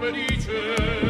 [0.00, 1.09] felice.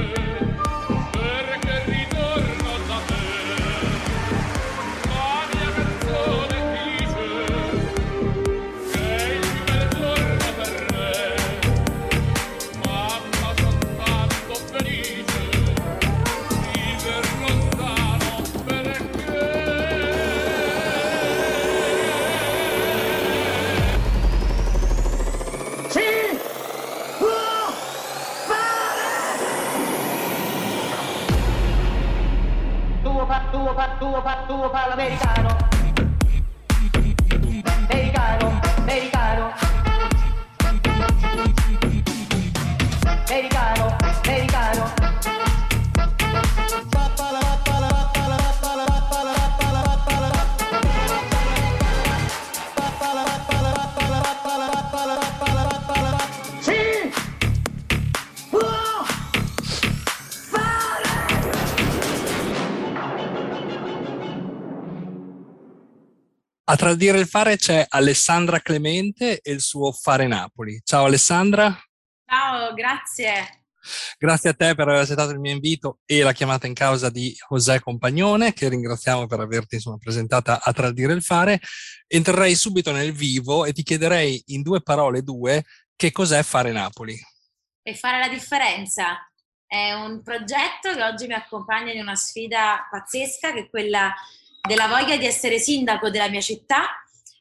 [34.51, 35.50] do Opala americano.
[66.71, 70.81] A tradire il fare c'è Alessandra Clemente e il suo Fare Napoli.
[70.85, 71.77] Ciao Alessandra.
[72.25, 73.65] Ciao, grazie.
[74.17, 77.37] Grazie a te per aver accettato il mio invito e la chiamata in causa di
[77.49, 81.59] José Compagnone, che ringraziamo per averti insomma, presentata a Tradire il Fare.
[82.07, 85.65] Entrerei subito nel vivo e ti chiederei in due parole due
[85.97, 87.19] che cos'è Fare Napoli.
[87.83, 89.29] E fare la differenza.
[89.67, 94.15] È un progetto che oggi mi accompagna in una sfida pazzesca, che è quella
[94.61, 96.89] della voglia di essere sindaco della mia città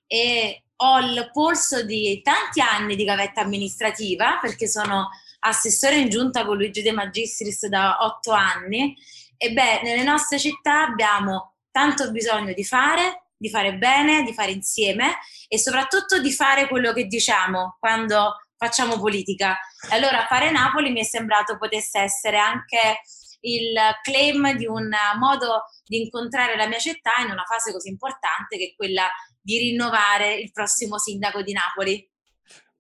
[0.08, 5.10] e ho il polso di tanti anni di gavetta amministrativa perché sono
[5.40, 8.96] assessore in giunta con Luigi De Magistris da otto anni
[9.38, 14.52] e beh, nelle nostre città abbiamo tanto bisogno di fare, di fare bene, di fare
[14.52, 19.58] insieme e soprattutto di fare quello che diciamo quando facciamo politica.
[19.92, 23.02] Allora fare Napoli mi è sembrato potesse essere anche
[23.42, 28.58] il claim di un modo di incontrare la mia città in una fase così importante
[28.58, 29.08] che è quella
[29.42, 32.10] di rinnovare il prossimo sindaco di Napoli.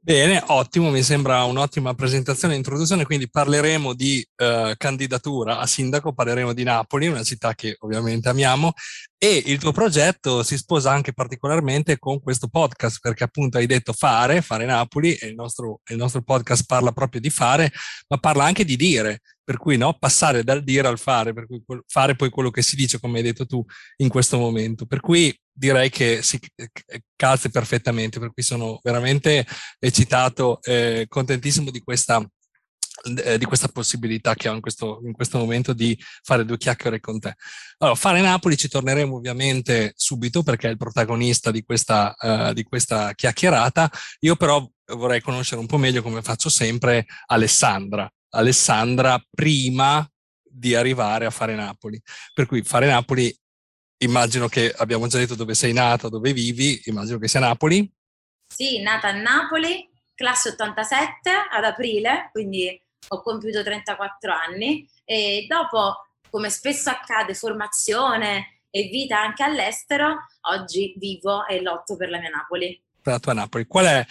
[0.01, 6.13] Bene, ottimo, mi sembra un'ottima presentazione e introduzione, quindi parleremo di eh, candidatura a sindaco,
[6.13, 8.71] parleremo di Napoli, una città che ovviamente amiamo,
[9.17, 13.91] e il tuo progetto si sposa anche particolarmente con questo podcast, perché appunto hai detto
[13.91, 17.69] fare, fare Napoli, e il nostro, il nostro podcast parla proprio di fare,
[18.07, 19.19] ma parla anche di dire,
[19.49, 22.75] per cui no, passare dal dire al fare, per cui fare poi quello che si
[22.75, 23.65] dice, come hai detto tu,
[23.97, 24.85] in questo momento.
[24.85, 26.39] Per cui direi che si
[27.15, 29.47] calzi perfettamente, per cui sono veramente
[29.79, 32.23] eccitato, eh, contentissimo di questa,
[33.23, 36.99] eh, di questa possibilità che ho in questo, in questo, momento di fare due chiacchiere
[36.99, 37.33] con te.
[37.79, 42.61] Allora, fare Napoli ci torneremo ovviamente subito perché è il protagonista di questa, uh, di
[42.61, 43.89] questa chiacchierata.
[44.19, 48.07] Io però vorrei conoscere un po' meglio, come faccio sempre, Alessandra.
[48.31, 50.07] Alessandra prima
[50.43, 52.01] di arrivare a fare Napoli.
[52.33, 53.35] Per cui fare Napoli,
[54.01, 57.91] immagino che abbiamo già detto dove sei nata, dove vivi, immagino che sia Napoli.
[58.47, 66.07] Sì, nata a Napoli, classe 87 ad aprile, quindi ho compiuto 34 anni e dopo,
[66.29, 72.29] come spesso accade, formazione e vita anche all'estero, oggi vivo e lotto per la mia
[72.29, 72.81] Napoli.
[73.01, 73.65] Per la tua Napoli.
[73.65, 74.05] Qual è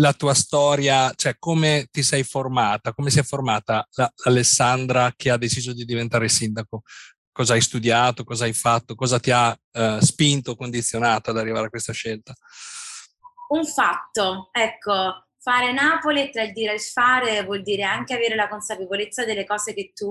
[0.00, 5.30] la tua storia, cioè come ti sei formata, come si è formata la, Alessandra che
[5.30, 6.82] ha deciso di diventare sindaco?
[7.30, 11.70] Cosa hai studiato, cosa hai fatto, cosa ti ha uh, spinto, condizionato ad arrivare a
[11.70, 12.34] questa scelta?
[13.48, 18.34] Un fatto, ecco, fare Napoli tra il dire e il fare vuol dire anche avere
[18.34, 20.10] la consapevolezza delle cose che tu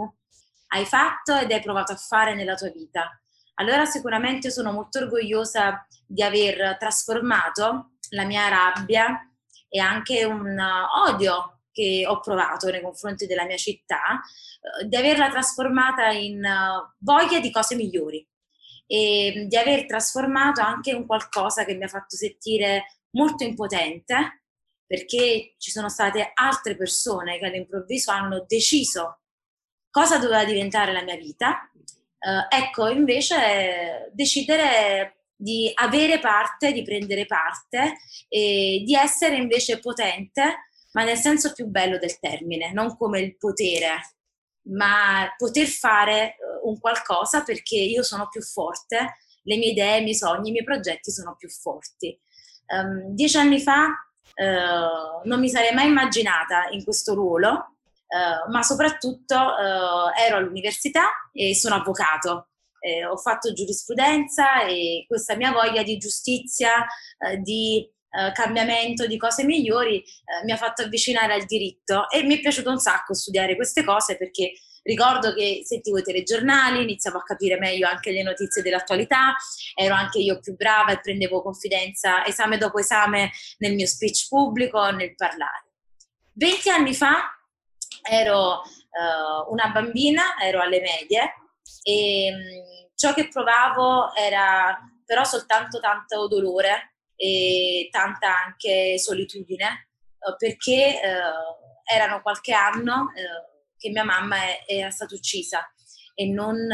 [0.72, 3.20] hai fatto ed hai provato a fare nella tua vita.
[3.56, 9.29] Allora sicuramente sono molto orgogliosa di aver trasformato la mia rabbia
[9.70, 14.96] e anche un uh, odio che ho provato nei confronti della mia città, uh, di
[14.96, 18.28] averla trasformata in uh, voglia di cose migliori
[18.86, 24.42] e di aver trasformato anche un qualcosa che mi ha fatto sentire molto impotente
[24.86, 29.20] perché ci sono state altre persone che all'improvviso hanno deciso
[29.92, 31.70] cosa doveva diventare la mia vita.
[32.20, 40.68] Uh, ecco, invece decidere di avere parte, di prendere parte e di essere invece potente,
[40.92, 44.18] ma nel senso più bello del termine, non come il potere,
[44.64, 50.04] ma poter fare eh, un qualcosa perché io sono più forte, le mie idee, i
[50.04, 52.20] miei sogni, i miei progetti sono più forti.
[52.68, 57.78] Um, dieci anni fa uh, non mi sarei mai immaginata in questo ruolo,
[58.08, 62.49] uh, ma soprattutto uh, ero all'università e sono avvocato
[62.80, 66.86] eh, ho fatto giurisprudenza e questa mia voglia di giustizia,
[67.18, 72.24] eh, di eh, cambiamento di cose migliori eh, mi ha fatto avvicinare al diritto e
[72.24, 74.54] mi è piaciuto un sacco studiare queste cose perché
[74.84, 79.36] ricordo che sentivo i telegiornali, iniziavo a capire meglio anche le notizie dell'attualità,
[79.76, 84.90] ero anche io più brava e prendevo confidenza esame dopo esame nel mio speech pubblico,
[84.90, 85.68] nel parlare.
[86.34, 87.30] Venti anni fa
[88.10, 91.34] ero uh, una bambina, ero alle medie
[91.84, 99.90] e um, ciò che provavo era però soltanto tanto dolore e tanta anche solitudine
[100.20, 103.08] uh, perché uh, erano qualche anno
[103.78, 105.68] che mia mamma è, era stata uccisa
[106.14, 106.68] e non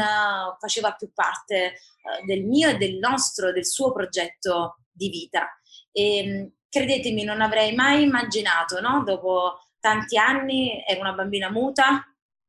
[0.58, 1.78] faceva più parte
[2.26, 5.48] del mio e del nostro, del suo progetto di vita.
[5.92, 9.02] E credetemi, non avrei mai immaginato, no?
[9.04, 12.04] dopo tanti anni ero una bambina muta,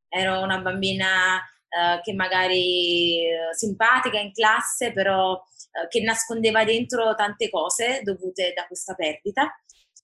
[0.10, 7.14] ero una bambina eh, che magari eh, simpatica in classe, però eh, che nascondeva dentro
[7.16, 9.54] tante cose dovute da questa perdita.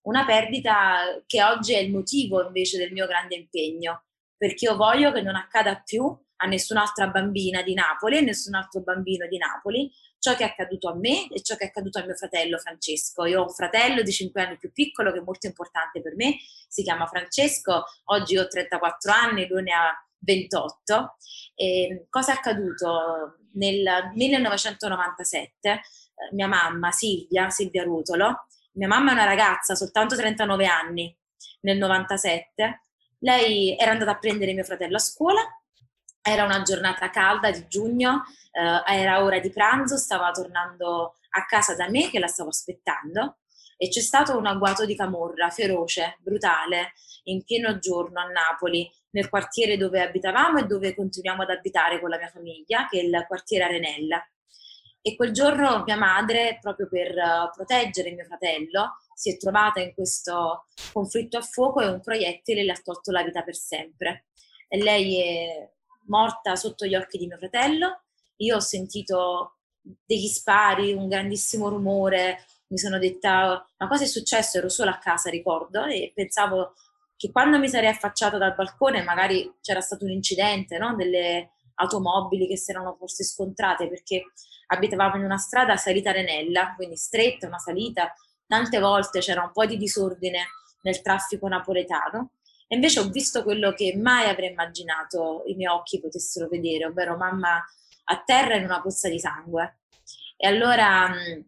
[0.03, 4.03] Una perdita che oggi è il motivo invece del mio grande impegno,
[4.35, 6.03] perché io voglio che non accada più
[6.37, 9.89] a nessun'altra bambina di Napoli e nessun altro bambino di Napoli
[10.19, 13.25] ciò che è accaduto a me e ciò che è accaduto a mio fratello Francesco.
[13.25, 16.37] Io ho un fratello di 5 anni più piccolo che è molto importante per me,
[16.67, 21.15] si chiama Francesco, oggi ho 34 anni, lui ne ha 28.
[21.55, 23.37] E cosa è accaduto?
[23.53, 25.81] Nel 1997 eh,
[26.33, 31.15] mia mamma Silvia, Silvia Rutolo, mia mamma è una ragazza, soltanto 39 anni,
[31.61, 32.81] nel 97,
[33.19, 35.41] lei era andata a prendere mio fratello a scuola,
[36.21, 41.75] era una giornata calda di giugno, eh, era ora di pranzo, stava tornando a casa
[41.75, 43.37] da me che la stavo aspettando
[43.77, 46.93] e c'è stato un agguato di camorra feroce, brutale,
[47.25, 52.09] in pieno giorno a Napoli, nel quartiere dove abitavamo e dove continuiamo ad abitare con
[52.09, 54.25] la mia famiglia, che è il quartiere Arenella.
[55.01, 59.93] E quel giorno mia madre, proprio per uh, proteggere mio fratello, si è trovata in
[59.93, 64.27] questo conflitto a fuoco e un proiettile le ha tolto la vita per sempre.
[64.67, 65.69] E lei è
[66.07, 68.03] morta sotto gli occhi di mio fratello
[68.37, 74.57] io ho sentito degli spari, un grandissimo rumore, mi sono detta ma cosa è successo?
[74.57, 76.73] Ero sola a casa, ricordo, e pensavo
[77.15, 80.95] che quando mi sarei affacciata dal balcone magari c'era stato un incidente, no?
[80.95, 84.23] delle automobili che si erano forse scontrate perché
[84.67, 88.13] abitavamo in una strada salita Renella, quindi stretta, una salita,
[88.47, 90.47] tante volte c'era un po' di disordine
[90.81, 92.31] nel traffico napoletano
[92.67, 97.15] e invece ho visto quello che mai avrei immaginato i miei occhi potessero vedere, ovvero
[97.15, 97.63] mamma
[98.05, 99.77] a terra in una pozza di sangue.
[100.35, 101.45] E allora mh,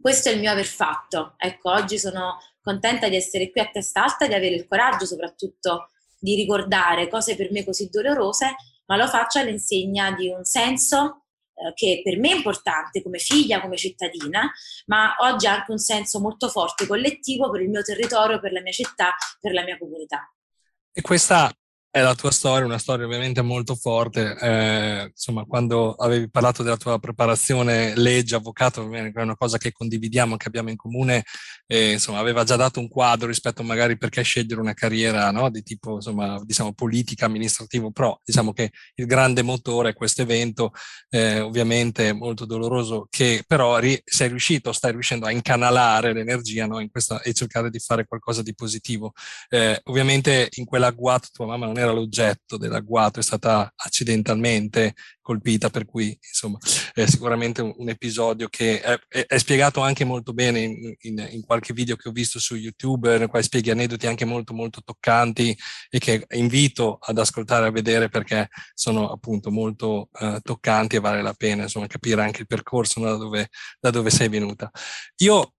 [0.00, 1.34] questo è il mio aver fatto.
[1.36, 5.90] Ecco, oggi sono contenta di essere qui a testa alta, di avere il coraggio soprattutto
[6.18, 8.54] di ricordare cose per me così dolorose,
[8.86, 11.24] ma lo faccio all'insegna di un senso
[11.54, 14.50] eh, che per me è importante come figlia, come cittadina,
[14.86, 18.60] ma oggi ha anche un senso molto forte collettivo per il mio territorio, per la
[18.60, 20.32] mia città, per la mia comunità.
[20.92, 21.52] E questa
[21.90, 24.36] è la tua storia, una storia ovviamente molto forte.
[24.40, 30.36] Eh, insomma, quando avevi parlato della tua preparazione legge, avvocato, è una cosa che condividiamo,
[30.36, 31.24] che abbiamo in comune,
[31.66, 35.62] eh, insomma, aveva già dato un quadro rispetto magari perché scegliere una carriera no, di
[35.62, 40.72] tipo, insomma, diciamo, politica, amministrativo, però diciamo che il grande motore è questo evento,
[41.08, 46.80] eh, ovviamente molto doloroso, che però ri- sei riuscito, stai riuscendo a incanalare l'energia no,
[46.80, 49.12] in questa, e cercare di fare qualcosa di positivo.
[49.48, 55.84] Eh, ovviamente in quell'agguato tua mamma non era l'oggetto dell'agguato, è stata accidentalmente colpita, per
[55.84, 56.58] cui insomma
[56.94, 61.42] è sicuramente un, episodio che è, è, è, spiegato anche molto bene in, in, in,
[61.42, 65.56] qualche video che ho visto su YouTube, nel quale spieghi aneddoti anche molto molto toccanti
[65.90, 71.00] e che invito ad ascoltare e a vedere perché sono appunto molto uh, toccanti e
[71.00, 74.70] vale la pena insomma capire anche il percorso da, dove, da dove sei venuta.
[75.16, 75.52] Io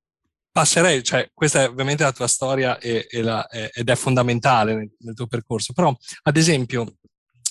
[0.51, 4.91] passerei, cioè questa è ovviamente la tua storia e, e la, ed è fondamentale nel,
[4.99, 6.95] nel, tuo percorso, però ad esempio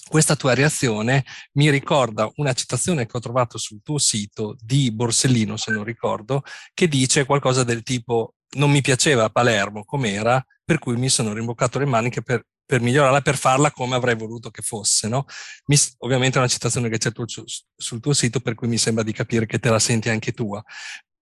[0.09, 5.57] questa tua reazione mi ricorda una citazione che ho trovato sul tuo sito di Borsellino,
[5.57, 6.43] se non ricordo,
[6.75, 11.78] che dice qualcosa del tipo non mi piaceva Palermo com'era, per cui mi sono rimboccato
[11.78, 15.09] le maniche per, per migliorarla, per farla come avrei voluto che fosse.
[15.09, 15.25] No?
[15.67, 19.02] Mi, ovviamente è una citazione che c'è tu, sul tuo sito, per cui mi sembra
[19.02, 20.62] di capire che te la senti anche tua.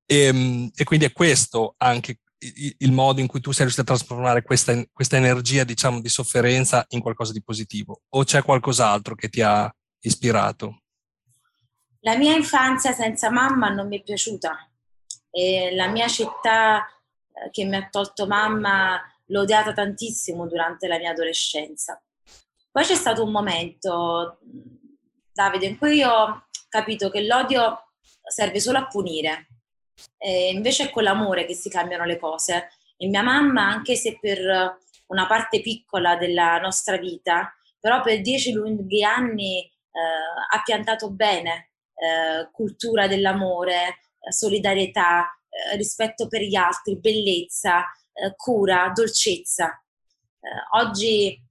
[0.07, 2.21] E, ehm, e quindi è questo anche
[2.79, 6.85] il modo in cui tu sei riuscito a trasformare questa, questa, energia, diciamo, di sofferenza
[6.91, 8.03] in qualcosa di positivo?
[8.11, 10.83] O c'è qualcos'altro che ti ha ispirato?
[12.01, 14.71] La mia infanzia senza mamma non mi è piaciuta.
[15.31, 20.99] E la mia città eh, che mi ha tolto mamma l'ho odiata tantissimo durante la
[20.99, 22.01] mia adolescenza.
[22.71, 24.39] Poi c'è stato un momento,
[25.33, 27.93] Davide, in cui ho capito che l'odio
[28.29, 29.56] serve solo a punire
[30.19, 32.71] E invece è con l'amore che si cambiano le cose.
[32.97, 38.53] E mia mamma, anche se per una parte piccola della nostra vita, però per dieci
[38.53, 39.71] lunghi anni eh,
[40.51, 43.99] ha piantato bene eh, cultura dell'amore,
[44.29, 49.83] solidarietà, eh, rispetto per gli altri, bellezza, eh, cura, dolcezza.
[50.41, 51.45] Eh, oggi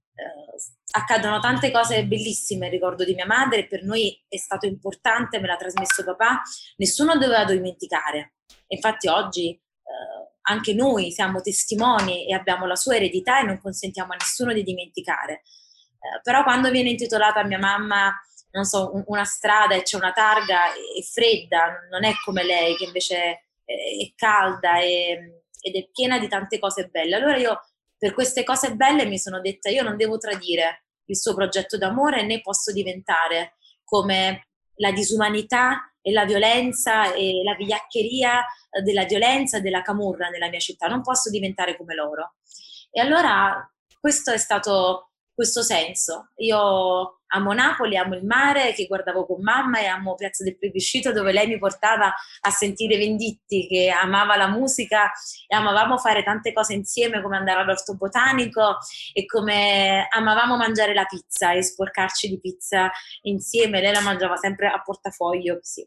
[0.96, 5.56] accadono tante cose bellissime, ricordo di mia madre, per noi è stato importante, me l'ha
[5.56, 6.40] trasmesso papà,
[6.76, 8.35] nessuno doveva dimenticare.
[8.68, 14.12] Infatti oggi eh, anche noi siamo testimoni e abbiamo la sua eredità e non consentiamo
[14.12, 15.34] a nessuno di dimenticare.
[15.34, 18.12] Eh, però quando viene intitolata a mia mamma,
[18.52, 22.76] non so, un, una strada e c'è una targa, è fredda, non è come lei
[22.76, 23.16] che invece
[23.64, 27.16] è calda e, ed è piena di tante cose belle.
[27.16, 27.60] Allora io
[27.98, 32.24] per queste cose belle mi sono detta io non devo tradire il suo progetto d'amore
[32.24, 38.44] né posso diventare come la disumanità e la violenza e la vigliaccheria
[38.80, 42.34] della violenza e della camurra nella mia città, non posso diventare come loro.
[42.92, 46.30] E allora questo è stato questo senso.
[46.36, 51.12] Io amo Napoli, amo il mare che guardavo con mamma e amo Piazza del Plebiscito
[51.12, 55.10] dove lei mi portava a sentire Venditti che amava la musica
[55.46, 58.78] e amavamo fare tante cose insieme come andare all'orto botanico
[59.12, 62.90] e come amavamo mangiare la pizza e sporcarci di pizza
[63.22, 65.86] insieme, lei la mangiava sempre a portafoglio così.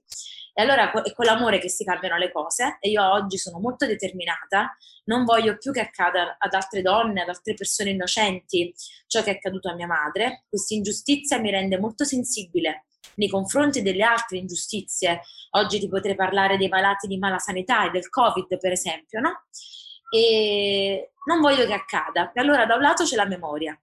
[0.59, 3.85] E allora è con l'amore che si cambiano le cose e io oggi sono molto
[3.85, 8.73] determinata, non voglio più che accada ad altre donne, ad altre persone innocenti
[9.07, 10.43] ciò che è accaduto a mia madre.
[10.49, 15.21] Questa ingiustizia mi rende molto sensibile nei confronti delle altre ingiustizie.
[15.51, 19.43] Oggi ti potrei parlare dei malati di mala sanità e del Covid, per esempio, no?
[20.11, 22.31] E non voglio che accada.
[22.35, 23.79] Allora da un lato c'è la memoria.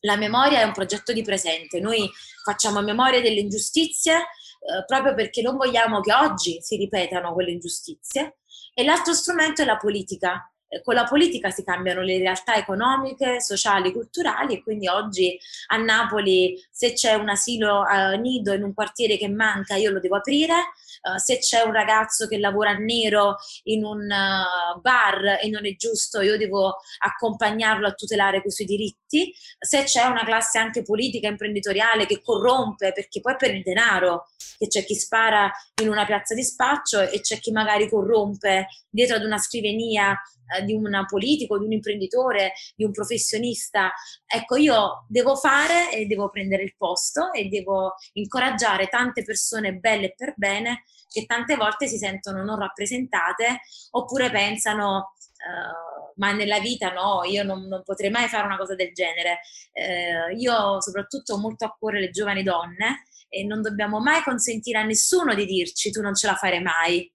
[0.00, 1.78] La memoria è un progetto di presente.
[1.78, 2.10] Noi
[2.42, 8.38] facciamo memoria delle ingiustizie eh, proprio perché non vogliamo che oggi si ripetano quelle ingiustizie.
[8.74, 10.49] E l'altro strumento è la politica.
[10.72, 15.36] Eh, con la politica si cambiano le realtà economiche, sociali, culturali e quindi oggi
[15.68, 19.98] a Napoli se c'è un asilo uh, nido in un quartiere che manca io lo
[19.98, 25.48] devo aprire, uh, se c'è un ragazzo che lavora nero in un uh, bar e
[25.48, 28.66] non è giusto io devo accompagnarlo a tutelare quei suoi
[29.10, 34.28] diritti, se c'è una classe anche politica, imprenditoriale che corrompe perché poi per il denaro
[34.56, 35.50] che c'è chi spara
[35.82, 40.12] in una piazza di spaccio e c'è chi magari corrompe dietro ad una scrivania
[40.56, 43.92] eh, di un politico, di un imprenditore, di un professionista.
[44.26, 50.14] Ecco, io devo fare e devo prendere il posto e devo incoraggiare tante persone belle
[50.14, 56.92] per bene che tante volte si sentono non rappresentate oppure pensano Uh, ma nella vita
[56.92, 59.40] no, io non, non, potrei mai fare una cosa del genere.
[59.72, 64.78] Uh, io soprattutto ho molto a cuore le giovani donne e non dobbiamo mai consentire
[64.78, 67.10] a nessuno di dirci tu non ce la farai mai.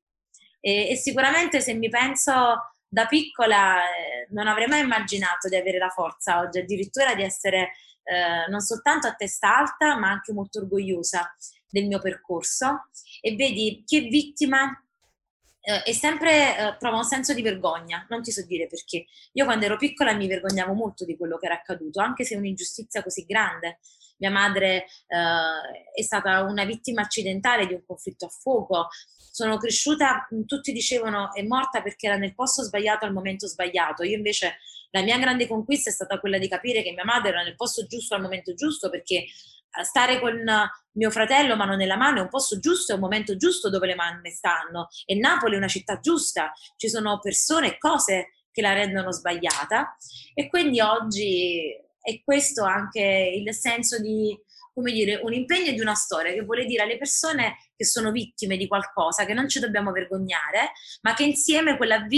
[0.59, 2.31] E, e sicuramente se mi penso
[2.87, 7.73] da piccola eh, non avrei mai immaginato di avere la forza oggi, addirittura di essere
[8.03, 11.35] eh, non soltanto a testa alta, ma anche molto orgogliosa
[11.67, 12.89] del mio percorso.
[13.19, 14.71] E vedi che vittima
[15.65, 19.05] eh, e sempre eh, prova un senso di vergogna, non ti so dire perché.
[19.33, 22.37] Io quando ero piccola mi vergognavo molto di quello che era accaduto, anche se è
[22.37, 23.79] un'ingiustizia così grande.
[24.17, 28.87] Mia madre eh, è stata una vittima accidentale di un conflitto a fuoco,
[29.35, 34.03] sono cresciuta, tutti dicevano è morta perché era nel posto sbagliato al momento sbagliato.
[34.03, 34.59] Io invece
[34.95, 37.85] la mia grande conquista è stata quella di capire che mia madre era nel posto
[37.85, 40.41] giusto al momento giusto perché eh, stare con
[40.93, 43.95] mio fratello mano nella mano è un posto giusto, è un momento giusto dove le
[43.95, 44.87] mamme stanno.
[45.05, 49.97] E Napoli è una città giusta, ci sono persone e cose che la rendono sbagliata.
[50.33, 51.59] E quindi oggi
[52.01, 54.39] è questo anche il senso di
[54.73, 58.57] come dire, un impegno di una storia che vuole dire alle persone che sono vittime
[58.57, 60.71] di qualcosa, che non ci dobbiamo vergognare,
[61.01, 62.13] ma che insieme quella V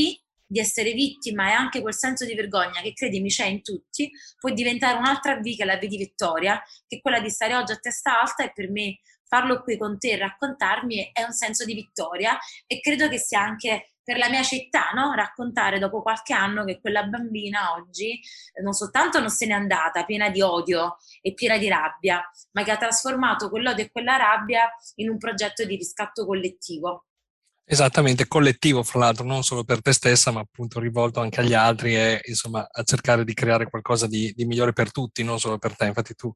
[0.48, 4.50] di essere vittima e anche quel senso di vergogna che credimi c'è in tutti, può
[4.52, 7.74] diventare un'altra V che è la V di vittoria, che è quella di stare oggi
[7.74, 11.66] a testa alta e per me farlo qui con te e raccontarmi è un senso
[11.66, 15.14] di vittoria e credo che sia anche per la mia città, no?
[15.14, 18.14] raccontare dopo qualche anno che quella bambina oggi
[18.54, 22.24] eh, non soltanto non se n'è andata piena di odio e piena di rabbia,
[22.54, 27.07] ma che ha trasformato quell'odio e quella rabbia in un progetto di riscatto collettivo.
[27.70, 31.98] Esattamente, collettivo fra l'altro, non solo per te stessa, ma appunto rivolto anche agli altri
[31.98, 35.76] e insomma a cercare di creare qualcosa di, di migliore per tutti, non solo per
[35.76, 35.86] te.
[35.86, 36.32] Infatti tu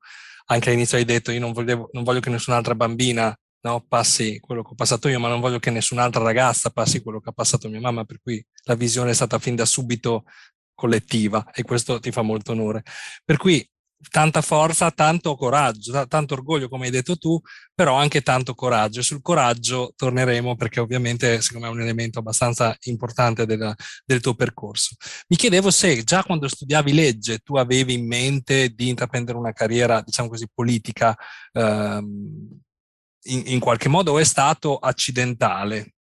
[0.47, 4.61] anche all'inizio hai detto io non, volevo, non voglio che nessun'altra bambina no, passi quello
[4.61, 7.69] che ho passato io, ma non voglio che nessun'altra ragazza passi quello che ha passato
[7.69, 10.25] mia mamma, per cui la visione è stata fin da subito
[10.73, 12.83] collettiva e questo ti fa molto onore.
[13.23, 13.65] Per cui
[14.09, 17.39] tanta forza, tanto coraggio, tanto orgoglio come hai detto tu,
[17.73, 19.01] però anche tanto coraggio.
[19.01, 23.73] Sul coraggio torneremo perché ovviamente secondo me è un elemento abbastanza importante del,
[24.05, 24.95] del tuo percorso.
[25.27, 30.01] Mi chiedevo se già quando studiavi legge tu avevi in mente di intraprendere una carriera,
[30.01, 31.15] diciamo così, politica
[31.53, 32.59] ehm,
[33.23, 35.93] in, in qualche modo o è stato accidentale?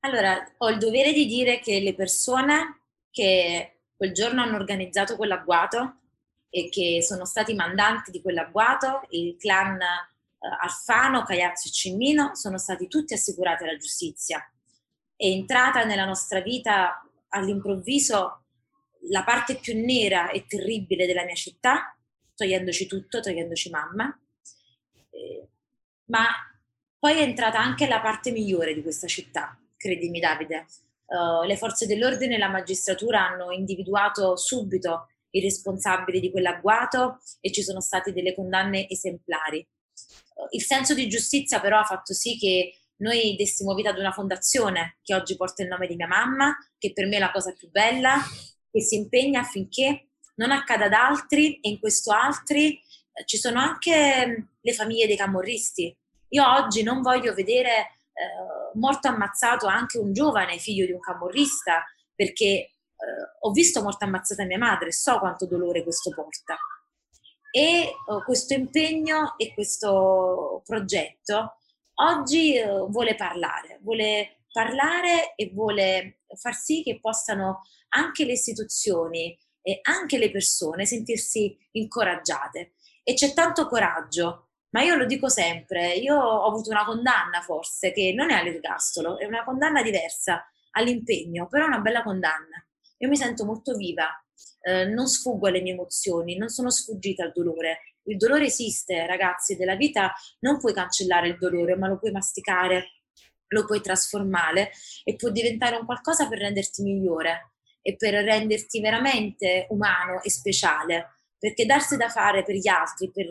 [0.00, 5.96] Allora, ho il dovere di dire che le persone che quel giorno hanno organizzato quell'agguato
[6.50, 9.86] e che sono stati mandanti di quell'agguato, il clan eh,
[10.60, 14.38] Alfano, Caiazzo e Cimmino, sono stati tutti assicurati alla giustizia.
[15.14, 18.44] È entrata nella nostra vita all'improvviso
[19.10, 21.96] la parte più nera e terribile della mia città,
[22.34, 24.18] togliendoci tutto, togliendoci mamma,
[25.10, 25.48] eh,
[26.06, 26.26] ma
[26.98, 30.66] poi è entrata anche la parte migliore di questa città, credimi Davide.
[31.06, 37.52] Uh, le forze dell'ordine e la magistratura hanno individuato subito i responsabili di quell'agguato e
[37.52, 39.66] ci sono state delle condanne esemplari.
[40.50, 44.98] Il senso di giustizia però ha fatto sì che noi dessimo vita ad una fondazione
[45.02, 47.70] che oggi porta il nome di mia mamma, che per me è la cosa più
[47.70, 48.16] bella,
[48.70, 53.58] che si impegna affinché non accada ad altri e in questo altri eh, ci sono
[53.58, 55.96] anche le famiglie dei camorristi.
[56.30, 61.84] Io oggi non voglio vedere eh, morto ammazzato anche un giovane figlio di un camorrista
[62.14, 62.77] perché
[63.40, 66.56] ho visto morta ammazzata mia madre, so quanto dolore questo porta.
[67.50, 71.56] E uh, questo impegno e questo progetto
[71.94, 79.36] oggi uh, vuole parlare, vuole parlare e vuole far sì che possano anche le istituzioni
[79.62, 82.74] e anche le persone sentirsi incoraggiate.
[83.02, 87.92] E c'è tanto coraggio, ma io lo dico sempre, io ho avuto una condanna forse
[87.92, 92.62] che non è all'ergastolo, è una condanna diversa all'impegno, però è una bella condanna
[92.98, 94.08] io mi sento molto viva,
[94.62, 97.94] eh, non sfuggo alle mie emozioni, non sono sfuggita al dolore.
[98.04, 103.02] Il dolore esiste, ragazzi, della vita non puoi cancellare il dolore, ma lo puoi masticare,
[103.48, 104.70] lo puoi trasformare
[105.04, 107.52] e può diventare un qualcosa per renderti migliore
[107.82, 111.14] e per renderti veramente umano e speciale.
[111.38, 113.26] Perché darsi da fare per gli altri, per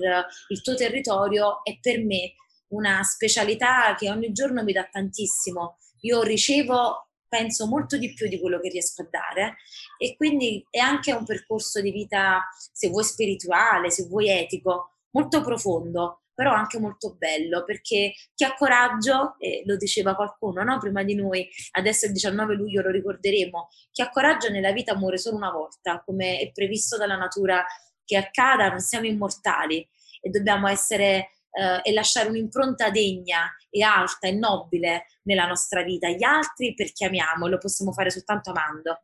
[0.47, 2.35] il tuo territorio, è per me
[2.69, 5.77] una specialità che ogni giorno mi dà tantissimo.
[6.01, 9.57] Io ricevo penso molto di più di quello che riesco a dare
[9.97, 15.41] e quindi è anche un percorso di vita, se vuoi spirituale, se vuoi etico, molto
[15.41, 20.77] profondo, però anche molto bello perché chi ha coraggio, e lo diceva qualcuno no?
[20.77, 25.17] prima di noi, adesso il 19 luglio lo ricorderemo, chi ha coraggio nella vita muore
[25.17, 27.65] solo una volta, come è previsto dalla natura
[28.05, 29.87] che accada, non siamo immortali
[30.21, 36.07] e dobbiamo essere eh, e lasciare un'impronta degna e alta e nobile nella nostra vita.
[36.09, 39.01] Gli altri perché amiamo, lo possiamo fare soltanto amando.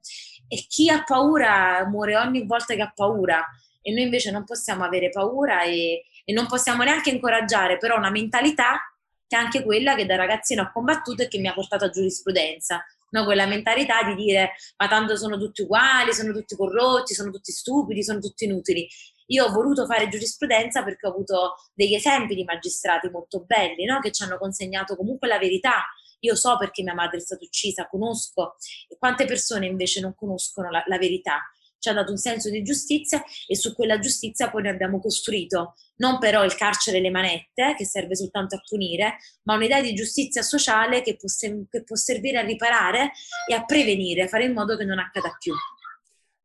[0.48, 3.44] E chi ha paura muore ogni volta che ha paura
[3.82, 8.10] e noi invece non possiamo avere paura e, e non possiamo neanche incoraggiare però una
[8.10, 8.80] mentalità
[9.28, 11.89] che è anche quella che da ragazzino ho combattuto e che mi ha portato a
[11.89, 12.84] giurisprudenza.
[13.10, 17.52] No, quella mentalità di dire ma tanto sono tutti uguali, sono tutti corrotti, sono tutti
[17.52, 18.88] stupidi, sono tutti inutili.
[19.34, 24.00] Io ho voluto fare giurisprudenza perché ho avuto degli esempi di magistrati molto belli, no?
[24.00, 25.84] che ci hanno consegnato comunque la verità.
[26.19, 28.56] Io so perché mia madre è stata uccisa, conosco,
[28.88, 31.41] e quante persone invece non conoscono la, la verità.
[31.80, 35.74] Ci ha dato un senso di giustizia e su quella giustizia poi noi abbiamo costruito
[35.98, 39.93] non però il carcere e le manette, che serve soltanto a punire, ma un'idea di
[39.93, 41.28] giustizia sociale che può,
[41.69, 43.12] che può servire a riparare
[43.50, 45.54] e a prevenire, a fare in modo che non accada più.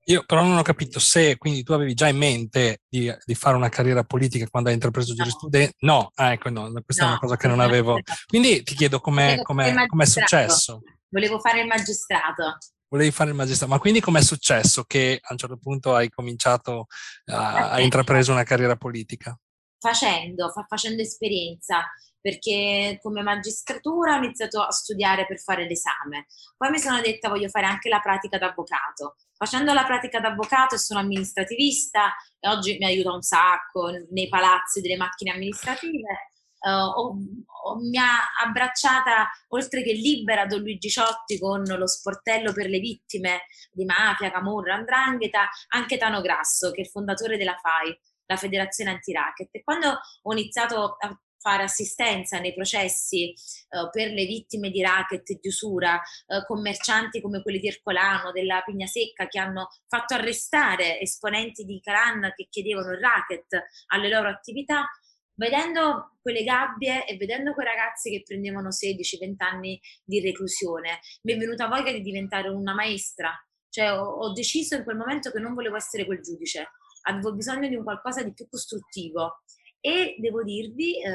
[0.09, 3.57] Io però non ho capito se quindi tu avevi già in mente di, di fare
[3.57, 5.75] una carriera politica quando hai intrapreso giurisprudenza.
[5.81, 8.01] No, ah, ecco, no, questa no, è una cosa che non avevo.
[8.27, 10.81] Quindi ti chiedo com'è, com'è, com'è successo.
[11.11, 12.57] Volevo fare il magistrato.
[12.89, 16.87] Volevi fare il magistrato, ma quindi com'è successo che a un certo punto hai cominciato,
[17.27, 19.39] a, hai intrapreso una carriera politica?
[19.79, 21.85] Facendo, fa, facendo esperienza
[22.21, 26.27] perché come magistratura ho iniziato a studiare per fare l'esame.
[26.57, 29.17] Poi mi sono detta voglio fare anche la pratica d'avvocato.
[29.37, 34.97] Facendo la pratica d'avvocato sono amministrativista e oggi mi aiuta un sacco nei palazzi delle
[34.97, 36.33] macchine amministrative.
[36.61, 42.53] Uh, ho, ho, mi ha abbracciata oltre che libera Don Luigi Ciotti con lo sportello
[42.53, 47.57] per le vittime di mafia, camorra, andrangheta, anche Tano Grasso che è il fondatore della
[47.63, 47.97] FAI,
[48.29, 49.49] la Federazione Antiracket.
[49.53, 53.33] E quando ho iniziato a fare assistenza nei processi
[53.71, 58.33] uh, per le vittime di racket e di usura, uh, commercianti come quelli di Ercolano,
[58.33, 64.09] della Pigna Secca, che hanno fatto arrestare esponenti di Caran che chiedevano il racket alle
[64.09, 64.87] loro attività,
[65.35, 71.37] vedendo quelle gabbie e vedendo quei ragazzi che prendevano 16-20 anni di reclusione, mi è
[71.37, 73.33] venuta voglia di diventare una maestra.
[73.71, 76.71] Cioè ho, ho deciso in quel momento che non volevo essere quel giudice,
[77.03, 79.43] avevo bisogno di un qualcosa di più costruttivo.
[79.81, 81.11] E devo dirvi, eh,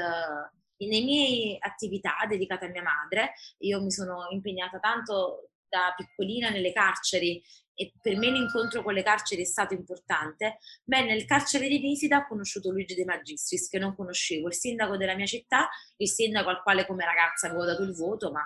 [0.77, 6.71] nelle mie attività dedicate a mia madre, io mi sono impegnata tanto da piccolina nelle
[6.71, 7.41] carceri
[7.75, 12.17] e per me l'incontro con le carceri è stato importante, beh, nel carcere di visita
[12.17, 16.49] ho conosciuto Luigi De Magistris, che non conoscevo, il sindaco della mia città, il sindaco
[16.49, 18.43] al quale come ragazza avevo dato il voto, ma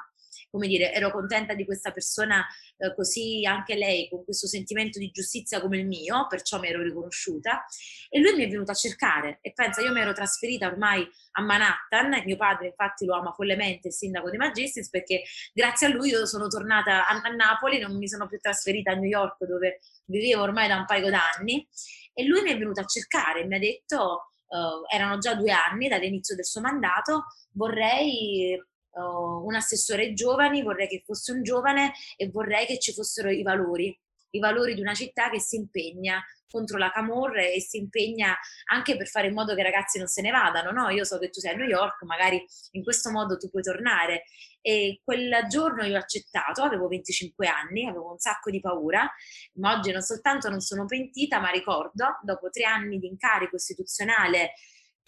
[0.49, 2.45] come dire, ero contenta di questa persona
[2.77, 6.81] eh, così anche lei con questo sentimento di giustizia come il mio, perciò mi ero
[6.81, 7.65] riconosciuta.
[8.09, 11.41] E lui mi è venuto a cercare e pensa, io mi ero trasferita ormai a
[11.41, 16.09] Manhattan, mio padre infatti lo ama follemente, il sindaco di Magistris, perché grazie a lui
[16.09, 19.79] io sono tornata a, a Napoli, non mi sono più trasferita a New York dove
[20.05, 21.67] vivevo ormai da un paio d'anni.
[22.13, 25.51] E lui mi è venuto a cercare e mi ha detto, uh, erano già due
[25.51, 28.59] anni dall'inizio del suo mandato, vorrei
[28.97, 33.43] uh, un assessore giovani, vorrei che fosse un giovane e vorrei che ci fossero i
[33.43, 33.97] valori,
[34.31, 38.35] i valori di una città che si impegna contro la camorra e si impegna
[38.71, 40.89] anche per fare in modo che i ragazzi non se ne vadano, no?
[40.89, 44.23] Io so che tu sei a New York, magari in questo modo tu puoi tornare.
[44.61, 49.09] E quel giorno io ho accettato, avevo 25 anni, avevo un sacco di paura,
[49.55, 54.53] ma oggi non soltanto non sono pentita, ma ricordo, dopo tre anni di incarico istituzionale,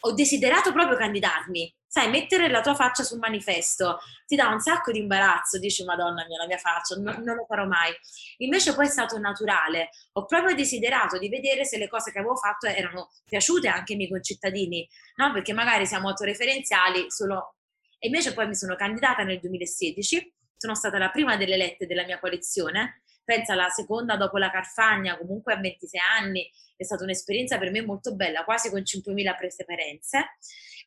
[0.02, 3.98] ho desiderato proprio candidarmi sai, mettere la tua faccia sul manifesto
[4.28, 7.46] ti dà un sacco di imbarazzo, dici madonna mia, la mia faccia, no, non lo
[7.48, 7.92] farò mai.
[8.38, 12.36] Invece poi è stato naturale, ho proprio desiderato di vedere se le cose che avevo
[12.36, 15.32] fatto erano piaciute anche ai miei concittadini, no?
[15.34, 17.56] Perché magari siamo autoreferenziali solo...
[17.98, 22.06] E invece poi mi sono candidata nel 2016, sono stata la prima delle elette della
[22.06, 27.58] mia coalizione, pensa la seconda dopo la Carfagna, comunque a 26 anni, è stata un'esperienza
[27.58, 30.38] per me molto bella, quasi con 5.000 preferenze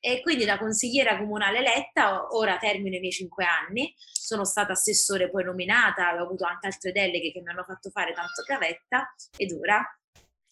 [0.05, 5.31] e quindi da consigliera comunale eletta, ora termino i miei cinque anni, sono stata assessore
[5.31, 9.53] poi nominata, ho avuto anche altre deleghe che mi hanno fatto fare tanto gavetta ed
[9.53, 9.81] ora,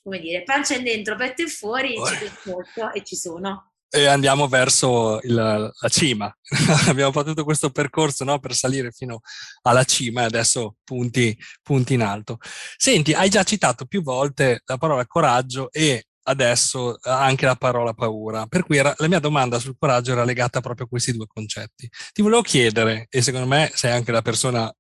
[0.01, 2.07] come dire, pancia in dentro, petto in fuori, oh.
[2.07, 3.73] ci molto e ci sono.
[3.93, 6.33] E andiamo verso il, la cima.
[6.87, 9.19] Abbiamo fatto tutto questo percorso no, per salire fino
[9.63, 12.39] alla cima e adesso punti, punti in alto.
[12.77, 17.93] Senti, hai già citato più volte la parola coraggio e adesso eh, anche la parola
[17.93, 18.47] paura.
[18.47, 21.89] Per cui era, la mia domanda sul coraggio era legata proprio a questi due concetti.
[22.13, 24.73] Ti volevo chiedere, e secondo me sei anche la persona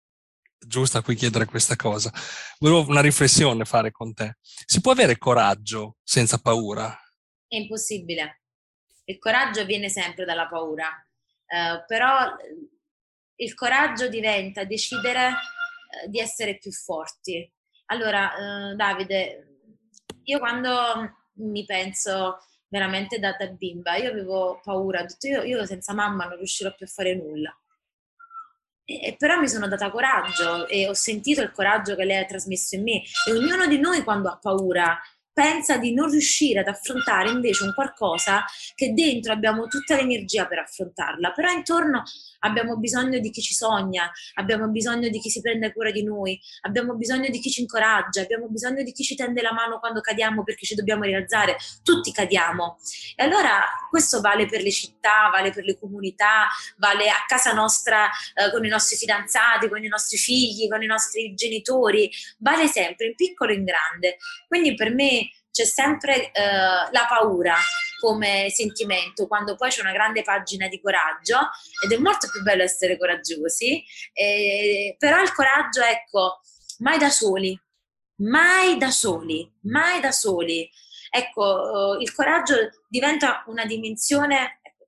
[0.58, 2.12] giusta a cui chiedere questa cosa,
[2.58, 4.36] volevo una riflessione fare con te.
[4.42, 6.86] Si può avere coraggio senza paura?
[7.48, 8.42] È impossibile.
[9.04, 12.30] Il coraggio viene sempre dalla paura, uh, però
[13.36, 17.50] il coraggio diventa decidere uh, di essere più forti.
[17.86, 19.56] Allora, uh, Davide,
[20.24, 23.96] io quando mi penso veramente da, da bimba.
[23.96, 27.54] Io avevo paura, ho io, io senza mamma non riuscirò più a fare nulla.
[28.84, 32.74] E però mi sono data coraggio e ho sentito il coraggio che lei ha trasmesso
[32.74, 33.02] in me.
[33.26, 34.98] E ognuno di noi quando ha paura
[35.32, 40.58] pensa di non riuscire ad affrontare invece un qualcosa che dentro abbiamo tutta l'energia per
[40.58, 42.02] affrontarla, però intorno
[42.40, 46.38] abbiamo bisogno di chi ci sogna, abbiamo bisogno di chi si prende cura di noi,
[46.62, 50.00] abbiamo bisogno di chi ci incoraggia, abbiamo bisogno di chi ci tende la mano quando
[50.00, 52.78] cadiamo perché ci dobbiamo rialzare, tutti cadiamo.
[53.16, 58.08] E allora questo vale per le città, vale per le comunità, vale a casa nostra
[58.34, 63.06] eh, con i nostri fidanzati, con i nostri figli, con i nostri genitori, vale sempre
[63.06, 64.16] in piccolo e in grande.
[64.46, 66.42] Quindi per me c'è sempre eh,
[66.90, 67.56] la paura
[68.00, 71.50] come sentimento, quando poi c'è una grande pagina di coraggio
[71.84, 73.84] ed è molto più bello essere coraggiosi,
[74.14, 76.40] eh, però il coraggio, ecco,
[76.78, 77.58] mai da soli,
[78.22, 80.68] mai da soli, mai da soli.
[81.10, 82.54] Ecco, eh, il coraggio
[82.88, 84.86] diventa una dimensione, ecco,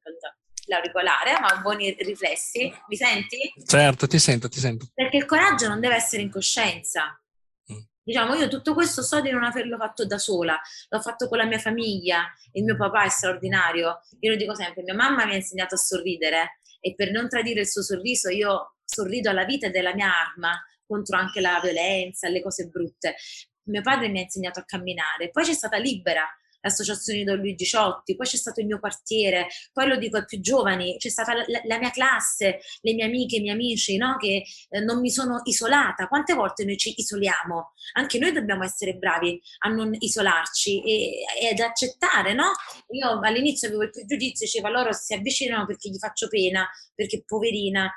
[0.66, 3.52] l'auricolare, ma buoni riflessi, mi senti?
[3.66, 4.86] Certo, ti sento, ti sento.
[4.94, 7.21] Perché il coraggio non deve essere in coscienza,
[8.04, 11.44] Diciamo, io tutto questo so di non averlo fatto da sola, l'ho fatto con la
[11.44, 15.36] mia famiglia, il mio papà è straordinario, io lo dico sempre, mia mamma mi ha
[15.36, 19.76] insegnato a sorridere e per non tradire il suo sorriso io sorrido alla vita ed
[19.76, 23.14] è la mia arma contro anche la violenza, le cose brutte.
[23.64, 26.26] Mio padre mi ha insegnato a camminare, poi c'è stata libera,
[26.62, 30.40] l'associazione Don Luigi Ciotti, poi c'è stato il mio quartiere, poi lo dico ai più
[30.40, 34.16] giovani, c'è stata la, la mia classe, le mie amiche, i miei amici, no?
[34.16, 36.06] che eh, non mi sono isolata.
[36.06, 37.72] Quante volte noi ci isoliamo?
[37.94, 42.52] Anche noi dobbiamo essere bravi a non isolarci e, e ad accettare, no?
[42.90, 47.92] Io all'inizio avevo il pregiudizio, diceva loro si avvicinano perché gli faccio pena, perché poverina,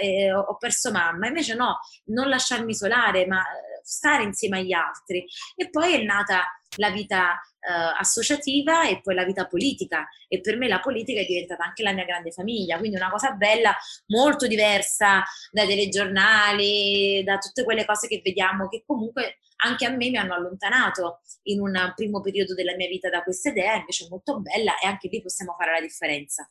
[0.00, 1.28] eh, ho perso mamma.
[1.28, 3.42] Invece no, non lasciarmi isolare, ma
[3.82, 5.24] stare insieme agli altri.
[5.56, 6.44] E poi è nata
[6.76, 11.26] la vita eh, associativa e poi la vita politica e per me la politica è
[11.26, 17.38] diventata anche la mia grande famiglia, quindi una cosa bella, molto diversa dai telegiornali, da
[17.38, 21.92] tutte quelle cose che vediamo che comunque anche a me mi hanno allontanato in un
[21.94, 25.54] primo periodo della mia vita da questa idea, invece molto bella e anche lì possiamo
[25.56, 26.48] fare la differenza.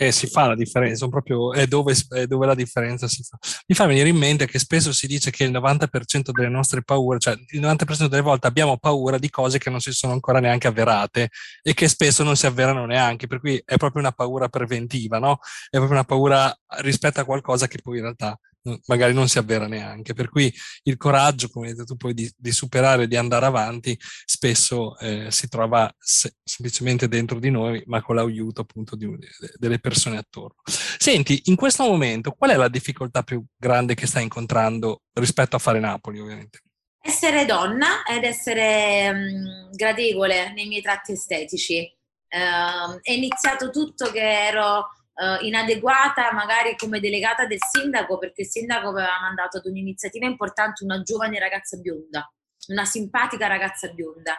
[0.00, 3.36] Eh, si fa la differenza, proprio è dove, è dove, la differenza si fa.
[3.66, 7.18] Mi fa venire in mente che spesso si dice che il 90% delle nostre paure,
[7.18, 10.68] cioè il 90% delle volte abbiamo paura di cose che non si sono ancora neanche
[10.68, 11.30] avverate
[11.60, 15.40] e che spesso non si avverano neanche, per cui è proprio una paura preventiva, no?
[15.68, 18.38] È proprio una paura rispetto a qualcosa che poi in realtà
[18.86, 20.14] magari non si avvera neanche.
[20.14, 20.52] Per cui
[20.84, 25.30] il coraggio, come hai detto tu, poi di, di superare, di andare avanti, spesso eh,
[25.30, 29.08] si trova se, semplicemente dentro di noi, ma con l'aiuto appunto di,
[29.56, 30.56] delle persone attorno.
[30.64, 35.60] Senti, in questo momento qual è la difficoltà più grande che stai incontrando rispetto a
[35.60, 36.62] fare Napoli, ovviamente?
[37.00, 41.96] Essere donna ed essere um, gradevole nei miei tratti estetici.
[42.28, 48.48] Uh, è iniziato tutto che ero uh, inadeguata magari come delegata del sindaco perché il
[48.48, 52.30] sindaco aveva mandato ad un'iniziativa importante una giovane ragazza bionda,
[52.68, 54.38] una simpatica ragazza bionda.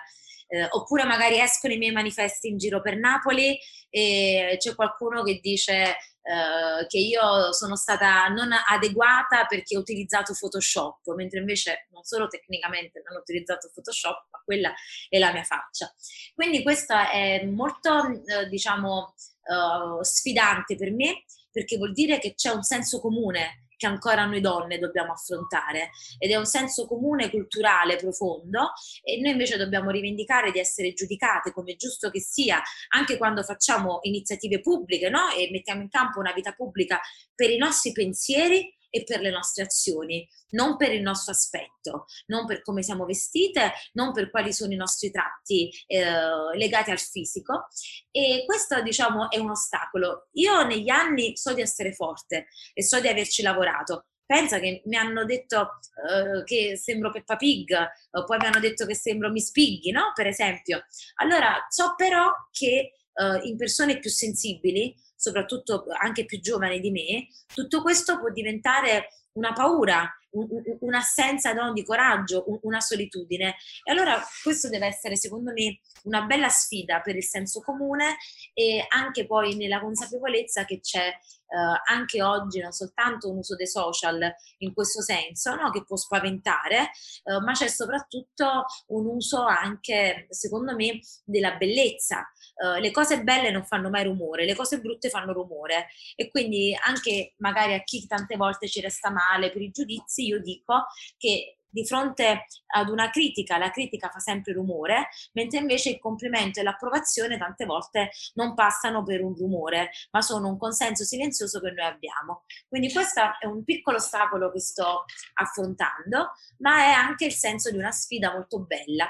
[0.52, 3.56] Eh, oppure magari escono i miei manifesti in giro per Napoli
[3.88, 5.96] e c'è qualcuno che dice
[6.30, 12.28] eh, che io sono stata non adeguata perché ho utilizzato Photoshop, mentre invece non solo
[12.28, 14.74] tecnicamente non ho utilizzato Photoshop, ma quella
[15.08, 15.92] è la mia faccia.
[16.36, 19.16] Quindi questo è molto, eh, diciamo,
[19.50, 24.42] uh, sfidante per me perché vuol dire che c'è un senso comune che ancora noi
[24.42, 30.52] donne dobbiamo affrontare ed è un senso comune culturale profondo e noi invece dobbiamo rivendicare
[30.52, 35.30] di essere giudicate come giusto che sia anche quando facciamo iniziative pubbliche no?
[35.30, 37.00] e mettiamo in campo una vita pubblica
[37.34, 42.46] per i nostri pensieri e per le nostre azioni, non per il nostro aspetto, non
[42.46, 47.68] per come siamo vestite, non per quali sono i nostri tratti eh, legati al fisico.
[48.12, 50.28] E questo, diciamo, è un ostacolo.
[50.34, 54.06] Io negli anni so di essere forte e so di averci lavorato.
[54.26, 57.72] Pensa che mi hanno detto uh, che sembro Peppa Pig,
[58.12, 60.12] uh, poi mi hanno detto che sembro Miss Piggy, no?
[60.14, 60.84] Per esempio.
[61.16, 67.28] Allora, so però che uh, in persone più sensibili soprattutto anche più giovani di me,
[67.54, 70.48] tutto questo può diventare una paura, un,
[70.80, 73.56] un'assenza no, di coraggio, un, una solitudine.
[73.84, 78.18] E allora questo deve essere, secondo me, una bella sfida per il senso comune
[78.54, 83.68] e anche poi nella consapevolezza che c'è eh, anche oggi non soltanto un uso dei
[83.68, 86.92] social in questo senso, no, che può spaventare,
[87.24, 92.30] eh, ma c'è soprattutto un uso anche, secondo me, della bellezza.
[92.62, 96.76] Uh, le cose belle non fanno mai rumore, le cose brutte fanno rumore e quindi
[96.86, 101.60] anche magari a chi tante volte ci resta male per i giudizi, io dico che
[101.70, 106.64] di fronte ad una critica, la critica fa sempre rumore, mentre invece il complimento e
[106.64, 111.86] l'approvazione tante volte non passano per un rumore, ma sono un consenso silenzioso che noi
[111.86, 112.46] abbiamo.
[112.68, 117.78] Quindi questo è un piccolo ostacolo che sto affrontando, ma è anche il senso di
[117.78, 119.08] una sfida molto bella.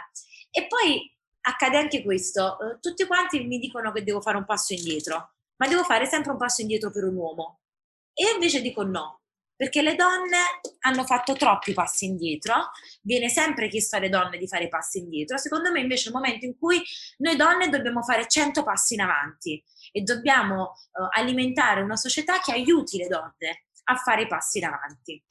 [0.51, 4.73] E poi accade anche questo, eh, tutti quanti mi dicono che devo fare un passo
[4.73, 7.59] indietro, ma devo fare sempre un passo indietro per un uomo.
[8.13, 9.21] E io invece dico no,
[9.55, 10.37] perché le donne
[10.79, 12.71] hanno fatto troppi passi indietro,
[13.01, 16.45] viene sempre chiesto alle donne di fare passi indietro, secondo me invece è il momento
[16.45, 16.81] in cui
[17.17, 22.53] noi donne dobbiamo fare 100 passi in avanti e dobbiamo uh, alimentare una società che
[22.53, 25.21] aiuti le donne a fare passi in avanti.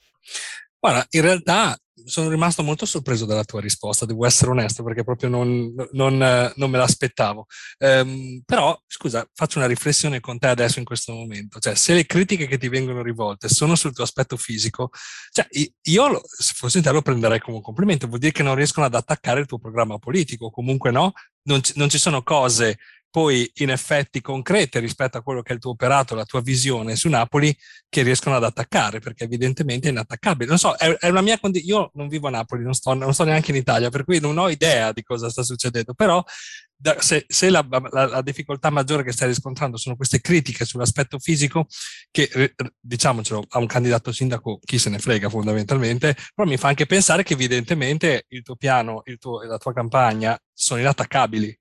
[0.81, 5.29] Guarda, in realtà sono rimasto molto sorpreso dalla tua risposta, devo essere onesto perché proprio
[5.29, 7.47] non, non, non me l'aspettavo.
[7.79, 11.59] Um, però, scusa, faccio una riflessione con te adesso in questo momento.
[11.59, 14.91] Cioè, se le critiche che ti vengono rivolte sono sul tuo aspetto fisico,
[15.31, 18.07] ciooi io, se fossi in te, lo prenderei come un complimento.
[18.07, 20.51] Vuol dire che non riescono ad attaccare il tuo programma politico.
[20.51, 21.13] Comunque no,
[21.43, 22.79] non, non ci sono cose
[23.11, 26.97] poi in effetti concrete rispetto a quello che è il tuo operato, la tua visione
[26.97, 27.57] su Napoli,
[27.89, 30.49] che riescono ad attaccare, perché evidentemente è inattaccabile.
[30.49, 31.83] Non so, è, è una mia condizione.
[31.83, 34.39] Io non vivo a Napoli, non sto, non sto, neanche in Italia, per cui non
[34.39, 36.23] ho idea di cosa sta succedendo, però
[36.81, 41.19] da, se, se la, la, la, difficoltà maggiore che stai riscontrando sono queste critiche sull'aspetto
[41.19, 41.67] fisico,
[42.11, 46.87] che diciamocelo, a un candidato sindaco chi se ne frega fondamentalmente, però mi fa anche
[46.87, 51.59] pensare che evidentemente il tuo piano, tuo, la tua campagna sono inattaccabili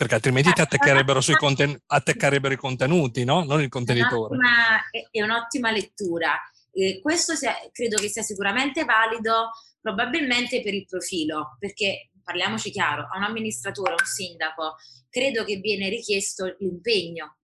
[0.00, 3.44] perché altrimenti ti attaccherebbero, sui conten- attaccherebbero i contenuti, no?
[3.44, 4.34] non il contenitore.
[4.34, 6.40] È un'ottima, è un'ottima lettura.
[6.72, 13.08] Eh, questo sia, credo che sia sicuramente valido probabilmente per il profilo, perché parliamoci chiaro,
[13.12, 14.76] a un amministratore, a un sindaco,
[15.10, 17.36] credo che viene richiesto l'impegno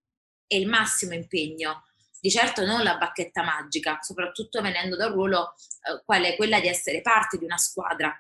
[0.47, 1.83] e il massimo impegno.
[2.19, 6.69] Di certo non la bacchetta magica, soprattutto venendo dal ruolo eh, quale è quella di
[6.69, 8.19] essere parte di una squadra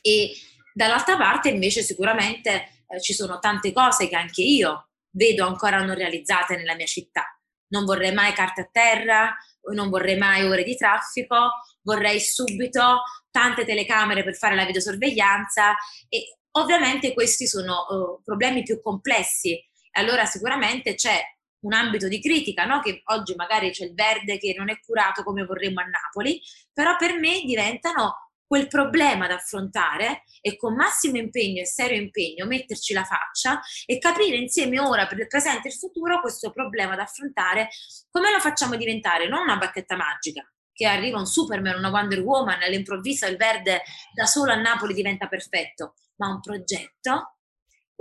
[0.00, 0.32] E
[0.72, 5.94] dall'altra parte invece sicuramente eh, ci sono tante cose che anche io vedo ancora non
[5.94, 7.24] realizzate nella mia città.
[7.68, 9.34] Non vorrei mai carte a terra,
[9.72, 11.52] non vorrei mai ore di traffico,
[11.82, 15.74] vorrei subito tante telecamere per fare la videosorveglianza
[16.08, 19.58] e ovviamente questi sono uh, problemi più complessi.
[19.92, 21.18] Allora sicuramente c'è
[21.60, 22.80] un ambito di critica, no?
[22.80, 26.40] che oggi magari c'è il verde che non è curato come vorremmo a Napoli,
[26.72, 32.44] però per me diventano quel problema da affrontare e con massimo impegno e serio impegno
[32.44, 36.94] metterci la faccia e capire insieme ora per il presente e il futuro questo problema
[36.94, 37.70] da affrontare,
[38.10, 39.26] come lo facciamo diventare?
[39.26, 43.84] Non una bacchetta magica, che arriva un Superman, una Wonder Woman, all'improvviso il verde
[44.14, 47.38] da solo a Napoli diventa perfetto, ma un progetto,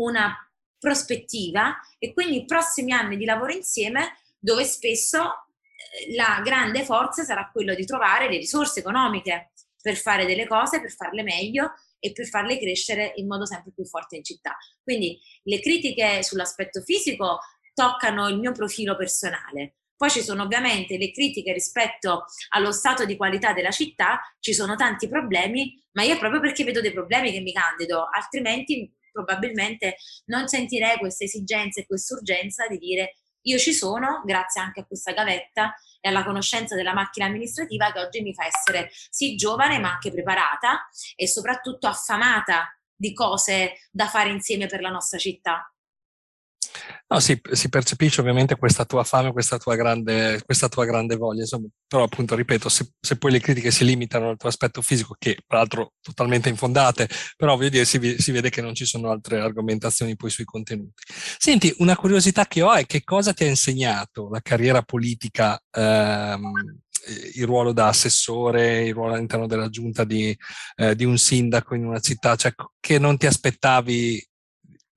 [0.01, 0.35] una
[0.77, 7.23] prospettiva e quindi i prossimi anni di lavoro insieme dove spesso eh, la grande forza
[7.23, 9.50] sarà quello di trovare le risorse economiche
[9.81, 13.85] per fare delle cose, per farle meglio e per farle crescere in modo sempre più
[13.85, 14.55] forte in città.
[14.83, 17.39] Quindi le critiche sull'aspetto fisico
[17.73, 19.75] toccano il mio profilo personale.
[19.95, 24.75] Poi ci sono ovviamente le critiche rispetto allo stato di qualità della città, ci sono
[24.75, 30.47] tanti problemi, ma io proprio perché vedo dei problemi che mi candido, altrimenti probabilmente non
[30.47, 35.13] sentirei questa esigenza e questa urgenza di dire io ci sono grazie anche a questa
[35.13, 39.91] gavetta e alla conoscenza della macchina amministrativa che oggi mi fa essere sì giovane ma
[39.91, 45.71] anche preparata e soprattutto affamata di cose da fare insieme per la nostra città.
[47.07, 51.41] No, sì, si percepisce ovviamente questa tua fame, questa tua grande, questa tua grande voglia,
[51.41, 55.15] insomma, però appunto, ripeto, se, se, poi le critiche si limitano al tuo aspetto fisico,
[55.19, 59.39] che peraltro totalmente infondate, però voglio dire, si, si, vede che non ci sono altre
[59.39, 61.03] argomentazioni poi sui contenuti.
[61.37, 66.51] Senti, una curiosità che ho è che cosa ti ha insegnato la carriera politica, ehm,
[67.35, 70.35] il ruolo da assessore, il ruolo all'interno della giunta di,
[70.75, 74.29] eh, di un sindaco in una città, cioè che non ti aspettavi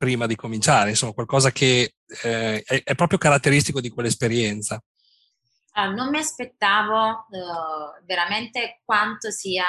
[0.05, 4.79] prima di cominciare, insomma qualcosa che eh, è, è, proprio caratteristico di quell'esperienza.
[5.73, 9.65] Allora, non mi aspettavo uh, veramente quanto sia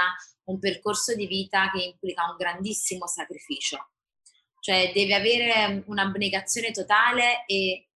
[0.46, 3.92] un percorso di vita che implica un grandissimo sacrificio,
[4.60, 7.88] cioè devi avere un'abnegazione totale e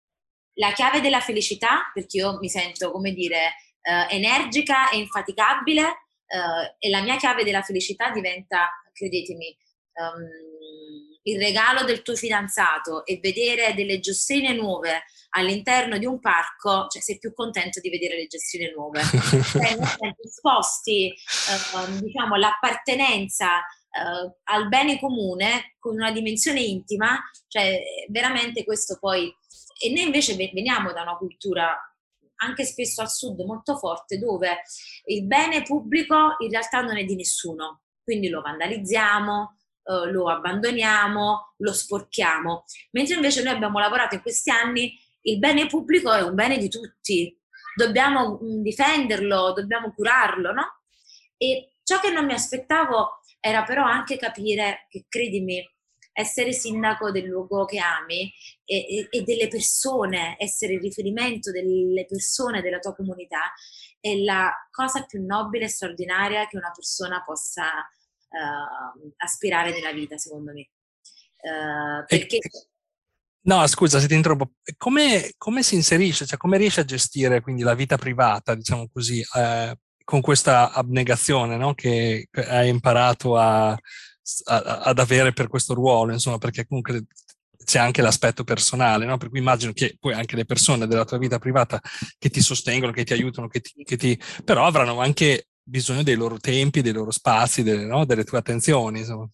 [0.54, 6.74] la chiave della felicità, perché io mi sento, come dire, uh, energica e infaticabile, uh,
[6.78, 9.54] e la mia chiave della felicità diventa, credetemi,
[9.94, 10.59] um,
[11.22, 17.02] il regalo del tuo fidanzato e vedere delle giostrine nuove all'interno di un parco, cioè
[17.02, 19.02] sei più contento di vedere le giostrine nuove.
[19.04, 19.76] cioè,
[20.28, 28.98] sposti eh, diciamo, l'appartenenza eh, al bene comune con una dimensione intima, cioè veramente questo
[28.98, 29.34] poi...
[29.82, 31.74] E noi invece veniamo da una cultura
[32.42, 34.62] anche spesso al sud molto forte dove
[35.06, 39.59] il bene pubblico in realtà non è di nessuno, quindi lo vandalizziamo,
[39.90, 42.64] eh, lo abbandoniamo, lo sporchiamo.
[42.92, 46.68] Mentre invece noi abbiamo lavorato in questi anni, il bene pubblico è un bene di
[46.68, 47.36] tutti,
[47.74, 50.82] dobbiamo mm, difenderlo, dobbiamo curarlo, no?
[51.36, 55.60] E ciò che non mi aspettavo era però anche capire che, credimi,
[56.12, 58.32] essere sindaco del luogo che ami
[58.64, 63.52] e, e, e, delle persone, essere il riferimento delle persone della tua comunità
[64.00, 67.86] è la cosa più nobile e straordinaria che una persona possa
[68.30, 70.68] uh, aspirare nella vita, secondo me.
[71.40, 72.38] Uh, perché...
[73.42, 74.52] No, scusa se ti interrompo.
[74.76, 79.24] Come, come, si inserisce, cioè come riesce a gestire quindi la vita privata, diciamo così,
[79.34, 81.72] eh, con questa abnegazione no?
[81.74, 87.06] che hai imparato a, a, ad avere per questo ruolo, insomma, perché comunque
[87.64, 89.16] c'è anche l'aspetto personale, no?
[89.16, 91.80] per cui immagino che poi anche le persone della tua vita privata
[92.18, 96.16] che ti sostengono, che ti aiutano, che ti, che ti però avranno anche bisogno dei
[96.16, 98.04] loro tempi, dei loro spazi, delle, no?
[98.04, 98.98] delle tue attenzioni.
[98.98, 99.28] Insomma.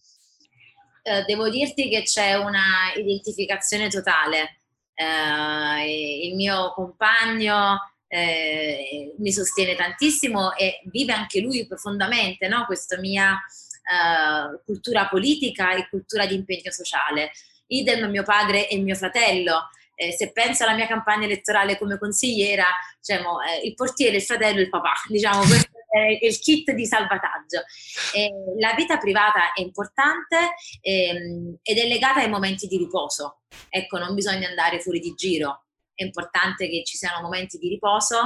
[1.01, 4.59] Eh, devo dirti che c'è una identificazione totale.
[4.93, 12.65] Eh, il mio compagno eh, mi sostiene tantissimo e vive anche lui profondamente no?
[12.65, 17.31] questa mia eh, cultura politica e cultura di impegno sociale.
[17.67, 19.69] Idem mio padre e mio fratello.
[19.95, 22.65] Eh, se penso alla mia campagna elettorale come consigliera,
[23.01, 26.85] diciamo, eh, il portiere, il fratello e il papà, diciamo, questo è il kit di
[26.85, 27.63] salvataggio.
[28.13, 33.41] Eh, la vita privata è importante ehm, ed è legata ai momenti di riposo.
[33.69, 38.17] Ecco, non bisogna andare fuori di giro, è importante che ci siano momenti di riposo.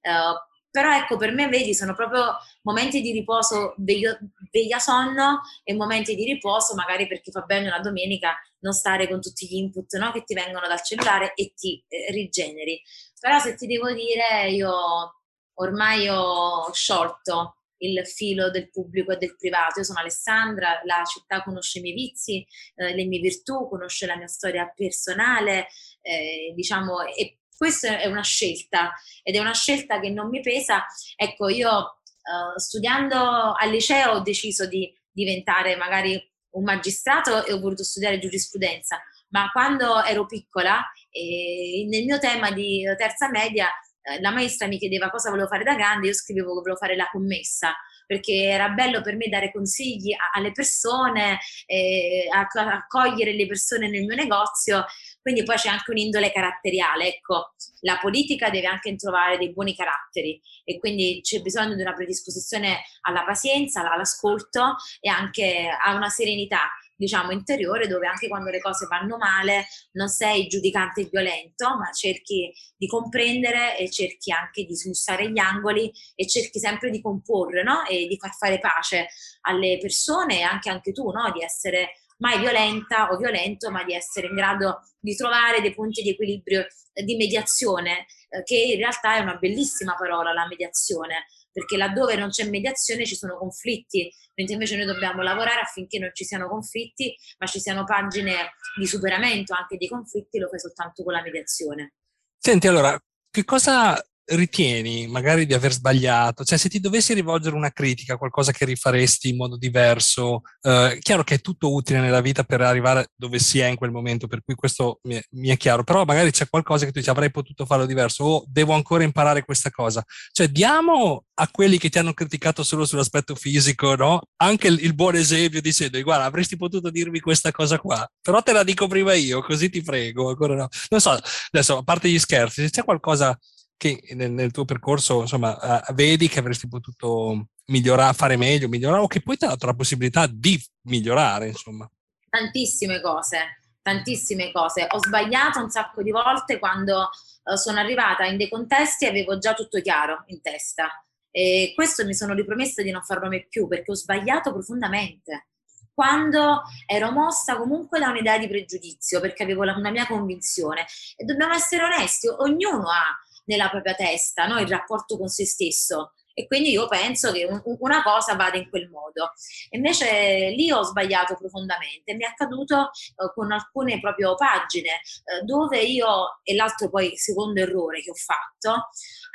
[0.00, 4.16] Eh, però ecco, per me, vedi, sono proprio momenti di riposo veglia,
[4.52, 9.20] veglia sonno e momenti di riposo, magari perché fa bene una domenica non stare con
[9.20, 12.80] tutti gli input no, che ti vengono dal cellulare e ti eh, rigeneri.
[13.18, 15.19] Però se ti devo dire, io
[15.60, 19.78] ormai ho sciolto il filo del pubblico e del privato.
[19.78, 22.46] Io sono Alessandra, la città conosce i miei vizi,
[22.76, 25.68] eh, le mie virtù, conosce la mia storia personale,
[26.02, 28.92] eh, diciamo, e questa è una scelta
[29.22, 30.86] ed è una scelta che non mi pesa.
[31.14, 36.18] Ecco, io uh, studiando al liceo ho deciso di diventare magari
[36.52, 42.50] un magistrato e ho voluto studiare giurisprudenza, ma quando ero piccola, eh, nel mio tema
[42.50, 43.89] di terza media, eh,
[44.20, 47.08] la maestra mi chiedeva cosa volevo fare da grande, io scrivevo che volevo fare la
[47.10, 47.74] commessa
[48.06, 54.16] perché era bello per me dare consigli alle persone, eh, accogliere le persone nel mio
[54.16, 54.84] negozio
[55.20, 60.40] quindi poi c'è anche un'indole caratteriale, ecco, la politica deve anche trovare dei buoni caratteri
[60.64, 66.70] e quindi c'è bisogno di una predisposizione alla pazienza, all'ascolto e anche a una serenità
[67.00, 72.52] diciamo interiore dove anche quando le cose vanno male non sei giudicante violento ma cerchi
[72.76, 77.86] di comprendere e cerchi anche di smussare gli angoli e cerchi sempre di comporre no?
[77.86, 79.08] e di far fare pace
[79.42, 81.30] alle persone e anche, anche tu no?
[81.32, 86.02] di essere mai violenta o violento, ma di essere in grado di trovare dei punti
[86.02, 91.26] di equilibrio eh, di mediazione, eh, che in realtà è una bellissima parola, la mediazione,
[91.60, 96.10] perché laddove non c'è mediazione ci sono conflitti, mentre invece noi dobbiamo lavorare affinché non
[96.14, 101.04] ci siano conflitti, ma ci siano pagine di superamento anche dei conflitti, lo fai soltanto
[101.04, 101.92] con la mediazione.
[102.38, 102.98] Senti, allora,
[103.30, 106.44] che cosa ritieni magari di aver sbagliato?
[106.44, 111.24] Cioè, se ti dovessi rivolgere una critica, qualcosa che rifaresti in modo diverso, eh, chiaro
[111.24, 114.42] che è tutto utile nella vita per arrivare dove si è in quel momento, per
[114.42, 117.30] cui questo mi è, mi è chiaro, però magari c'è qualcosa che tu dici avrei
[117.30, 120.02] potuto farlo diverso o devo ancora imparare questa cosa.
[120.32, 124.20] Cioè, diamo a quelli che ti hanno criticato solo sull'aspetto fisico, no?
[124.36, 128.52] Anche il, il buon esempio dicendo, guarda, avresti potuto dirmi questa cosa qua, però te
[128.52, 130.68] la dico prima io, così ti prego, ancora no.
[130.90, 131.18] Non so,
[131.50, 133.36] adesso, a parte gli scherzi, se c'è qualcosa
[133.80, 135.56] che nel, nel tuo percorso insomma
[135.88, 139.64] uh, vedi che avresti potuto migliorare, fare meglio, migliorare o che poi ti ha dato
[139.64, 141.90] la possibilità di migliorare, insomma?
[142.28, 144.86] Tantissime cose, tantissime cose.
[144.90, 147.08] Ho sbagliato un sacco di volte quando
[147.44, 150.90] uh, sono arrivata in dei contesti e avevo già tutto chiaro in testa.
[151.30, 155.46] E questo mi sono ripromessa di non farlo mai più perché ho sbagliato profondamente.
[155.94, 160.84] Quando ero mossa comunque da un'idea di pregiudizio, perché avevo la, una mia convinzione.
[161.16, 163.18] E dobbiamo essere onesti, ognuno ha
[163.50, 164.60] nella propria testa, no?
[164.60, 166.12] il rapporto con se stesso.
[166.32, 169.32] E quindi io penso che un, una cosa vada in quel modo.
[169.70, 172.14] Invece lì ho sbagliato profondamente.
[172.14, 177.60] Mi è accaduto eh, con alcune proprio pagine eh, dove io, e l'altro poi secondo
[177.60, 178.88] errore che ho fatto,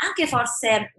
[0.05, 0.93] anche forse eh,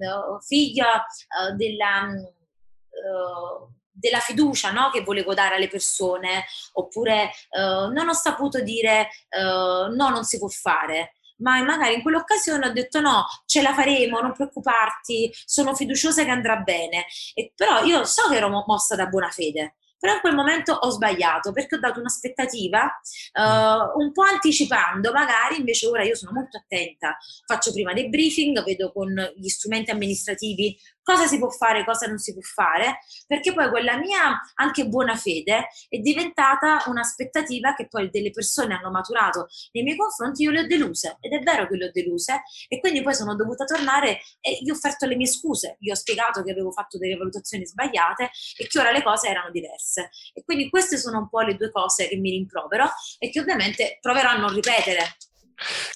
[0.46, 4.90] figlia eh, della eh, della fiducia no?
[4.90, 6.44] che volevo dare alle persone,
[6.74, 12.02] oppure uh, non ho saputo dire uh, no, non si può fare ma magari in
[12.02, 17.06] quell'occasione ho detto no, ce la faremo, non preoccuparti, sono fiduciosa che andrà bene.
[17.34, 20.90] E, però io so che ero mossa da buona fede, però in quel momento ho
[20.90, 26.58] sbagliato perché ho dato un'aspettativa uh, un po' anticipando, magari invece ora io sono molto
[26.58, 27.16] attenta,
[27.46, 32.18] faccio prima dei briefing, vedo con gli strumenti amministrativi cosa si può fare, cosa non
[32.18, 32.98] si può fare,
[33.28, 38.90] perché poi quella mia anche buona fede è diventata un'aspettativa che poi delle persone hanno
[38.90, 42.42] maturato nei miei confronti, io le ho deluse ed è vero che le ho deluse
[42.66, 45.94] e quindi poi sono dovuta tornare e gli ho offerto le mie scuse, gli ho
[45.94, 50.10] spiegato che avevo fatto delle valutazioni sbagliate e che ora le cose erano diverse.
[50.34, 52.90] E quindi queste sono un po' le due cose che mi rimprovero
[53.20, 55.04] e che ovviamente proverò a non ripetere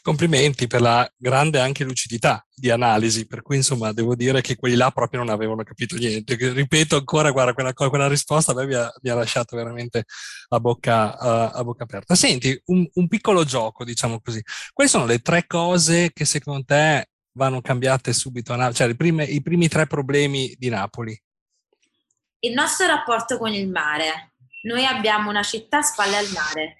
[0.02, 4.74] Complimenti per la grande anche lucidità di analisi, per cui insomma devo dire che quelli
[4.74, 6.36] là proprio non avevano capito niente.
[6.36, 10.04] Ripeto ancora, guarda, quella, quella risposta a mi ha, mi ha lasciato veramente
[10.48, 12.14] a bocca, uh, a bocca aperta.
[12.14, 14.42] Senti, un, un, piccolo gioco, diciamo così.
[14.72, 19.68] Quali sono le tre cose che secondo te vanno cambiate subito, cioè prime, i primi
[19.68, 21.18] tre problemi di Napoli?
[22.40, 24.32] Il nostro rapporto con il mare.
[24.62, 26.79] Noi abbiamo una città a spalle al mare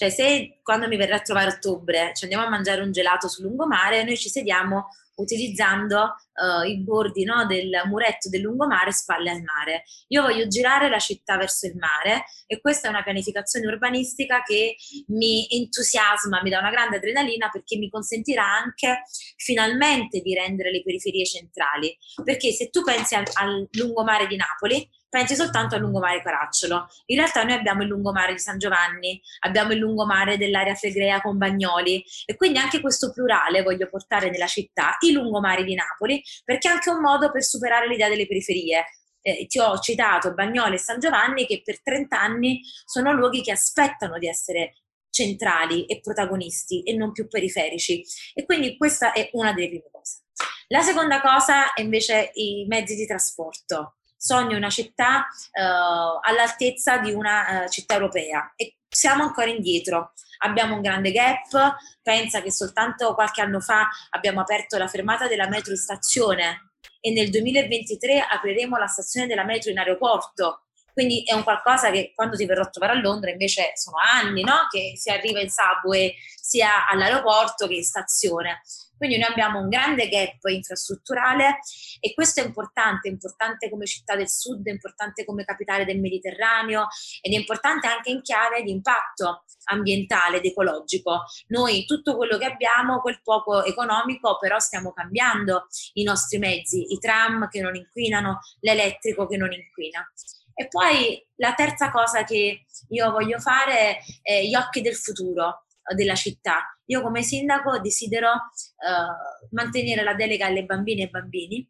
[0.00, 3.28] cioè, se quando mi verrà a trovare a ottobre ci andiamo a mangiare un gelato
[3.28, 9.30] sul lungomare, noi ci sediamo utilizzando uh, i bordi no, del muretto del lungomare spalle
[9.30, 9.82] al mare.
[10.08, 14.76] Io voglio girare la città verso il mare e questa è una pianificazione urbanistica che
[15.08, 19.02] mi entusiasma, mi dà una grande adrenalina perché mi consentirà anche
[19.36, 21.94] finalmente di rendere le periferie centrali.
[22.24, 26.88] Perché se tu pensi al, al lungomare di Napoli, pensi soltanto al lungomare Caracciolo.
[27.06, 31.36] In realtà noi abbiamo il lungomare di San Giovanni, abbiamo il lungomare dell'area flegrea con
[31.36, 36.68] Bagnoli e quindi anche questo plurale voglio portare nella città, i lungomari di Napoli, perché
[36.68, 38.84] è anche un modo per superare l'idea delle periferie.
[39.20, 43.50] Eh, ti ho citato Bagnoli e San Giovanni che per 30 anni sono luoghi che
[43.50, 44.76] aspettano di essere
[45.10, 48.02] centrali e protagonisti e non più periferici.
[48.32, 50.20] E quindi questa è una delle prime cose.
[50.68, 57.10] La seconda cosa è invece i mezzi di trasporto sogno una città eh, all'altezza di
[57.10, 60.12] una eh, città europea e siamo ancora indietro.
[60.42, 65.48] Abbiamo un grande gap, pensa che soltanto qualche anno fa abbiamo aperto la fermata della
[65.48, 70.64] metro in stazione e nel 2023 apriremo la stazione della metro in aeroporto.
[70.92, 74.42] Quindi è un qualcosa che quando ti verrò a trovare a Londra invece sono anni
[74.42, 74.66] no?
[74.68, 78.60] che si arriva in subway sia all'aeroporto che in stazione.
[79.00, 81.60] Quindi noi abbiamo un grande gap infrastrutturale
[82.00, 86.00] e questo è importante, è importante come città del sud, è importante come capitale del
[86.00, 86.86] Mediterraneo
[87.22, 91.22] ed è importante anche in chiave di impatto ambientale ed ecologico.
[91.46, 96.98] Noi tutto quello che abbiamo, quel poco economico, però stiamo cambiando i nostri mezzi, i
[96.98, 100.06] tram che non inquinano, l'elettrico che non inquina.
[100.52, 105.64] E poi la terza cosa che io voglio fare è gli occhi del futuro
[105.94, 106.78] della città.
[106.86, 111.68] Io come sindaco desidero uh, mantenere la delega alle bambine e bambini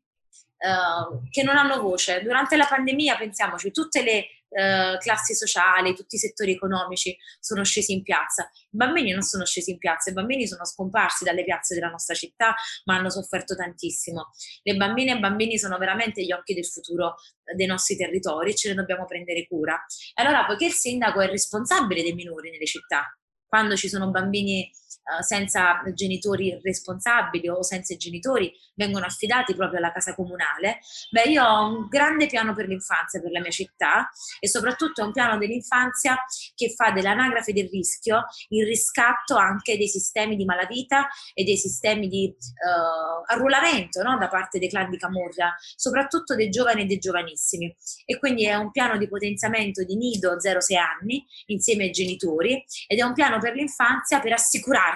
[0.60, 2.22] uh, che non hanno voce.
[2.22, 7.92] Durante la pandemia, pensiamoci, tutte le uh, classi sociali, tutti i settori economici sono scesi
[7.92, 8.50] in piazza.
[8.52, 12.14] I bambini non sono scesi in piazza, i bambini sono scomparsi dalle piazze della nostra
[12.14, 12.54] città,
[12.84, 14.30] ma hanno sofferto tantissimo.
[14.62, 17.16] Le bambine e i bambini sono veramente gli occhi del futuro
[17.54, 19.82] dei nostri territori ce ne dobbiamo prendere cura.
[20.14, 23.06] Allora, poiché il sindaco è responsabile dei minori nelle città,
[23.50, 24.70] quando ci sono bambini
[25.02, 30.80] uh, senza genitori responsabili o senza genitori vengono affidati proprio alla casa comunale,
[31.10, 35.12] beh io ho un grande piano per l'infanzia per la mia città e soprattutto un
[35.12, 36.16] piano dell'infanzia
[36.54, 42.08] che fa dell'anagrafe del rischio il riscatto anche dei sistemi di malavita e dei sistemi
[42.08, 44.16] di uh, arruolamento no?
[44.18, 47.74] da parte dei clan di Camorra, soprattutto dei giovani e dei giovanissimi.
[48.04, 52.98] E quindi è un piano di potenziamento di nido 0-6 anni insieme ai genitori ed
[52.98, 54.32] è un piano per l'infanzia per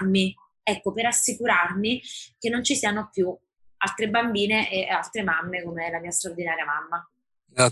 [0.05, 2.03] assicurarmi, ecco, per assicurarmi
[2.39, 3.37] che non ci siano più
[3.79, 7.09] altre bambine e altre mamme come la mia straordinaria mamma.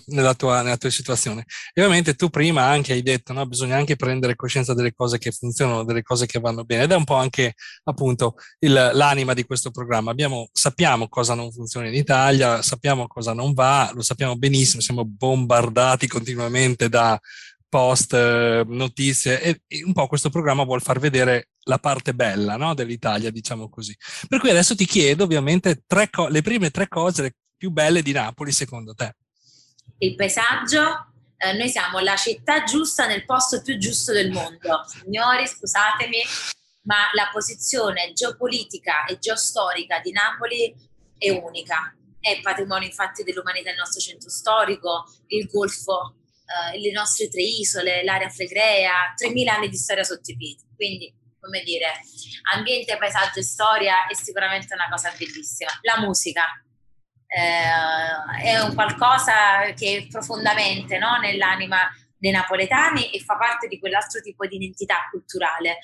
[0.06, 1.44] Nella tua, nella tua, situazione.
[1.72, 5.32] E ovviamente tu prima anche hai detto, no, bisogna anche prendere coscienza delle cose che
[5.32, 7.54] funzionano, delle cose che vanno bene, ed è un po' anche
[7.84, 10.12] appunto il, l'anima di questo programma.
[10.12, 15.04] Abbiamo, sappiamo cosa non funziona in Italia, sappiamo cosa non va, lo sappiamo benissimo, siamo
[15.04, 17.18] bombardati continuamente da
[17.72, 22.74] post, eh, notizie e, un po' questo programma vuol far vedere la parte bella no,
[22.74, 23.96] dell'Italia, diciamo così.
[24.28, 28.52] Per cui adesso ti chiedo ovviamente co- le prime tre cose più belle di Napoli
[28.52, 29.16] secondo te.
[29.96, 34.84] Il paesaggio, eh, noi siamo la città giusta nel posto più giusto del mondo.
[34.86, 36.18] Signori, scusatemi,
[36.82, 40.74] ma la posizione geopolitica e geostorica di Napoli
[41.16, 41.96] è unica.
[42.20, 46.16] È patrimonio infatti dell'umanità il nostro centro storico, il Golfo
[46.46, 50.62] uh, le nostre tre isole, l'area flegrea, 3.000 anni di storia sotto i piedi.
[50.74, 51.86] Quindi, come dire,
[52.54, 55.70] ambiente, paesaggio e storia è sicuramente una cosa bellissima.
[55.82, 56.44] La musica
[57.26, 61.88] eh, è un qualcosa che profondamente no, nell'anima
[62.22, 65.78] dei napoletani e fa parte di quell'altro tipo di identità culturale.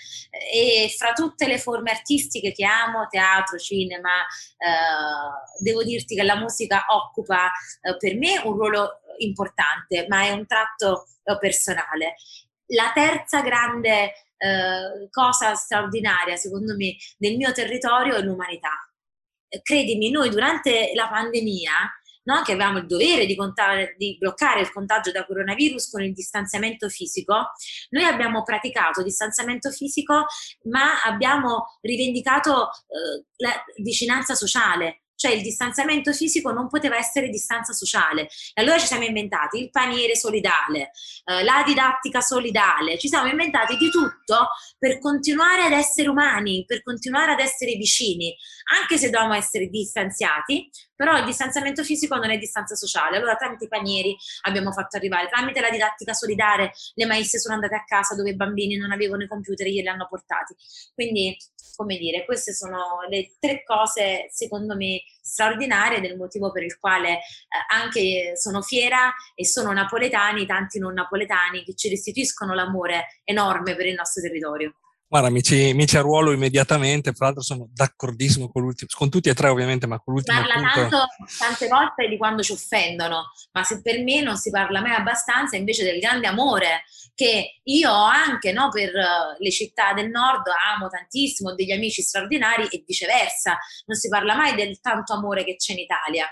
[0.52, 4.20] E fra tutte le forme artistiche che amo, teatro, cinema,
[4.56, 7.50] eh, devo dirti che la musica occupa
[7.82, 12.14] eh, per me un ruolo importante, ma è un tratto eh, personale.
[12.66, 18.70] La terza grande eh, cosa straordinaria, secondo me, del mio territorio è l'umanità.
[19.62, 21.72] Credimi, noi durante la pandemia
[22.28, 22.42] no?
[22.42, 26.88] che avevamo il dovere di, contare, di, bloccare il contagio da coronavirus con il distanziamento
[26.90, 27.52] fisico,
[27.90, 30.26] noi abbiamo praticato distanziamento fisico,
[30.64, 37.72] ma abbiamo rivendicato eh, la vicinanza sociale, cioè il distanziamento fisico non poteva essere distanza
[37.72, 38.28] sociale.
[38.54, 40.92] E allora ci siamo inventati il paniere solidale,
[41.24, 46.84] eh, la didattica solidale, ci siamo inventati di tutto per continuare ad essere umani, per
[46.84, 48.32] continuare ad essere vicini,
[48.80, 53.16] anche se dobbiamo essere distanziati, però il distanziamento fisico non è distanza sociale.
[53.16, 57.74] Allora tramite i panieri abbiamo fatto arrivare, tramite la didattica solidale le maestre sono andate
[57.74, 60.54] a casa dove i bambini non avevano i computer e glieli hanno portati.
[60.94, 61.36] Quindi
[61.78, 67.10] come dire, queste sono le tre cose secondo me straordinarie del motivo per il quale
[67.10, 67.20] eh,
[67.72, 73.86] anche sono fiera e sono napoletani, tanti non napoletani che ci restituiscono l'amore enorme per
[73.86, 74.74] il nostro territorio.
[75.10, 79.30] Guarda, mi ci, mi ci arruolo immediatamente, fra l'altro sono d'accordissimo con l'ultimo, con tutti
[79.30, 80.98] e tre ovviamente, ma con l'ultimo parla punto...
[80.98, 81.06] tanto,
[81.38, 85.56] tante volte di quando ci offendono, ma se per me non si parla mai abbastanza
[85.56, 86.84] invece del grande amore
[87.14, 90.42] che io ho anche no, per uh, le città del nord,
[90.76, 93.56] amo tantissimo, ho degli amici straordinari e viceversa,
[93.86, 96.26] non si parla mai del tanto amore che c'è in Italia.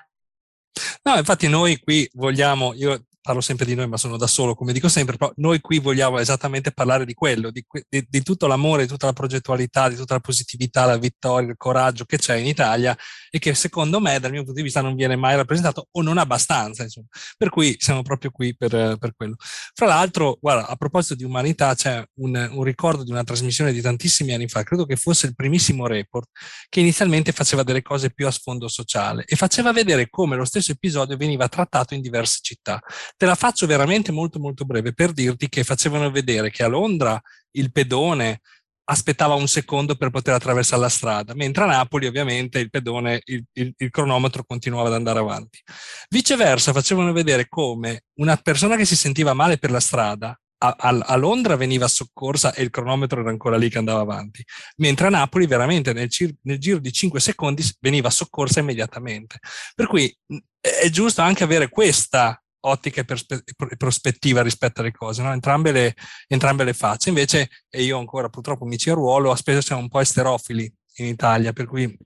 [1.02, 4.72] No, infatti noi qui vogliamo, io parlo sempre di noi, ma sono da solo, come
[4.72, 8.82] dico sempre, però noi qui vogliamo esattamente parlare di quello, di, di, di, tutto l'amore,
[8.82, 12.46] di tutta la progettualità, di tutta la positività, la vittoria, il coraggio che c'è in
[12.46, 12.96] Italia
[13.28, 16.18] e che secondo me, dal mio punto di vista, non viene mai rappresentato o non
[16.18, 17.08] abbastanza, insomma.
[17.36, 19.34] Per cui siamo proprio qui per, per quello.
[19.74, 23.80] Fra l'altro, guarda, a proposito di umanità, c'è un, un ricordo di una trasmissione di
[23.80, 26.28] tantissimi anni fa, credo che fosse il primissimo report,
[26.68, 30.70] che inizialmente faceva delle cose più a sfondo sociale e faceva vedere come lo stesso
[30.70, 32.80] episodio veniva trattato in diverse città.
[33.16, 37.20] Te la faccio veramente molto molto breve per dirti che facevano vedere che a Londra
[37.52, 38.40] il pedone
[38.88, 43.44] aspettava un secondo per poter attraversare la strada, mentre a Napoli ovviamente il pedone, il,
[43.54, 45.60] il, il, cronometro continuava ad andare avanti.
[46.08, 50.88] Viceversa facevano vedere come una persona che si sentiva male per la strada a, a,
[50.88, 54.44] a, Londra veniva soccorsa e il cronometro era ancora lì che andava avanti,
[54.76, 56.08] mentre a Napoli veramente nel,
[56.42, 59.38] nel giro di 5 secondi veniva soccorsa immediatamente.
[59.74, 60.14] Per cui
[60.60, 65.32] è giusto anche avere questa ottica e prospettiva rispetto alle cose, no?
[65.32, 65.94] entrambe, le,
[66.26, 67.08] entrambe, le, facce.
[67.08, 71.52] Invece, e io ancora purtroppo mi ci ruolo, spesso siamo un po' esterofili in Italia,
[71.52, 71.96] per cui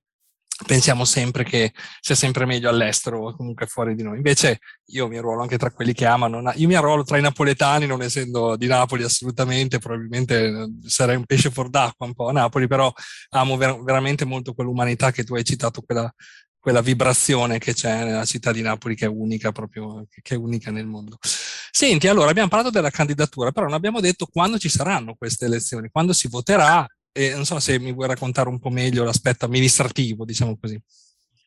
[0.67, 4.17] pensiamo sempre che sia sempre meglio all'estero o comunque fuori di noi.
[4.17, 7.87] Invece io mi arruolo anche tra quelli che amano, io mi arruolo tra i napoletani,
[7.87, 12.33] non essendo di Napoli assolutamente, probabilmente eh, sarei un pesce fuor d'acqua un po' a
[12.33, 12.93] Napoli, però
[13.31, 16.13] amo ver- veramente molto quell'umanità che tu hai citato, quella,
[16.61, 20.71] quella vibrazione che c'è nella città di Napoli che è unica proprio, che è unica
[20.71, 21.17] nel mondo.
[21.21, 25.89] Senti, allora abbiamo parlato della candidatura, però non abbiamo detto quando ci saranno queste elezioni,
[25.91, 30.25] quando si voterà e non so se mi vuoi raccontare un po' meglio l'aspetto amministrativo,
[30.25, 30.81] diciamo così.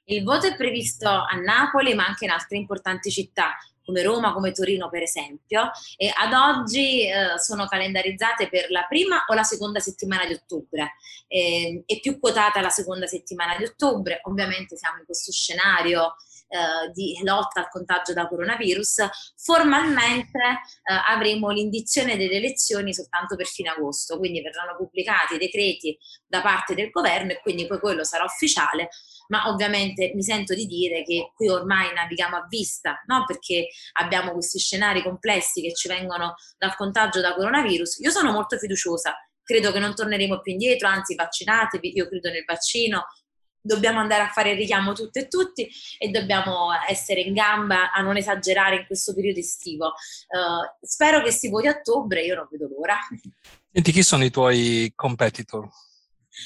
[0.06, 3.56] Il voto è previsto a Napoli, ma anche in altre importanti città,
[3.86, 9.24] come Roma, come Torino per esempio, e ad oggi eh, sono calendarizzate per la prima
[9.28, 10.96] o la seconda settimana di ottobre.
[11.28, 16.16] Eh, è più quotata la seconda settimana di ottobre, ovviamente siamo in questo scenario
[16.54, 23.48] eh, di lotta al contagio da coronavirus, formalmente eh, avremo l'indizione delle elezioni soltanto per
[23.48, 28.04] fine agosto, quindi verranno pubblicati i decreti da parte del governo e quindi poi quello
[28.04, 28.90] sarà ufficiale,
[29.34, 33.24] ma ovviamente mi sento di dire che qui ormai navighiamo a vista, no?
[33.26, 37.98] perché abbiamo questi scenari complessi che ci vengono dal contagio da coronavirus.
[38.02, 42.44] Io sono molto fiduciosa, credo che non torneremo più indietro, anzi vaccinatevi, io credo nel
[42.46, 43.08] vaccino,
[43.60, 45.68] dobbiamo andare a fare il richiamo tutte e tutti
[45.98, 49.88] e dobbiamo essere in gamba a non esagerare in questo periodo estivo.
[49.88, 53.00] Uh, spero che si voti a ottobre, io non vedo l'ora.
[53.72, 55.68] Senti, chi sono i tuoi competitor?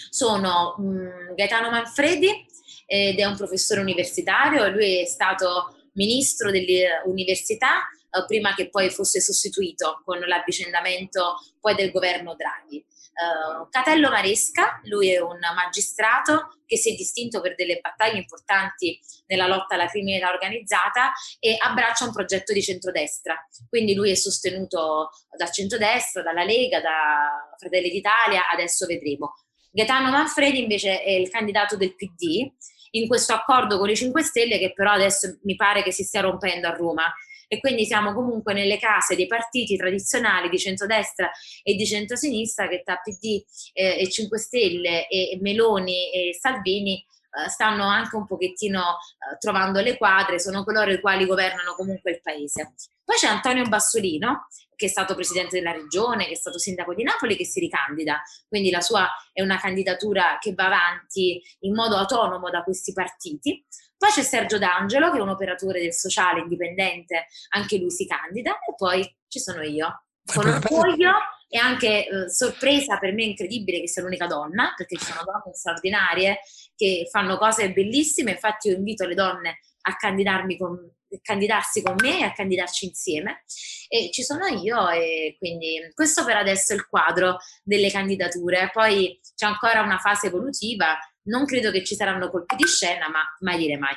[0.10, 2.46] Sono um, Gaetano Manfredi
[2.88, 9.20] ed è un professore universitario, lui è stato ministro dell'università uh, prima che poi fosse
[9.20, 12.84] sostituito con l'avvicendamento poi del governo Draghi.
[13.18, 19.00] Uh, Catello Maresca, lui è un magistrato che si è distinto per delle battaglie importanti
[19.26, 23.36] nella lotta alla criminalità organizzata e abbraccia un progetto di centrodestra.
[23.68, 29.34] Quindi lui è sostenuto dal centrodestra, dalla Lega, da Fratelli d'Italia, adesso vedremo.
[29.72, 32.52] Gaetano Manfredi invece è il candidato del PD
[32.98, 36.22] in questo accordo con i 5 Stelle che però adesso mi pare che si stia
[36.22, 37.14] rompendo a Roma
[37.48, 41.32] e quindi siamo comunque nelle case dei partiti tradizionali di centrodestra
[41.64, 43.42] e di centrosinistra che tra PD
[43.74, 49.80] eh, e 5 Stelle e Meloni e Salvini eh, stanno anche un pochettino eh, trovando
[49.80, 52.74] le quadre, sono coloro i quali governano comunque il paese.
[53.04, 54.48] Poi c'è Antonio Bassolino,
[54.78, 58.22] che è stato presidente della regione, che è stato sindaco di Napoli, che si ricandida.
[58.48, 63.66] Quindi la sua è una candidatura che va avanti in modo autonomo da questi partiti.
[63.98, 68.52] Poi c'è Sergio D'Angelo, che è un operatore del sociale indipendente, anche lui si candida,
[68.52, 70.04] e poi ci sono io.
[70.24, 71.14] Con orgoglio
[71.50, 75.56] e anche eh, sorpresa per me incredibile che sia l'unica donna, perché ci sono donne
[75.56, 76.42] straordinarie
[76.76, 80.78] che fanno cose bellissime, infatti io invito le donne a candidarmi con,
[81.22, 83.44] candidarsi con me e a candidarci insieme.
[83.88, 88.70] E ci sono io e quindi questo per adesso è il quadro delle candidature.
[88.74, 90.98] Poi c'è ancora una fase evolutiva
[91.28, 93.96] non credo che ci saranno colpi di scena ma mai dire mai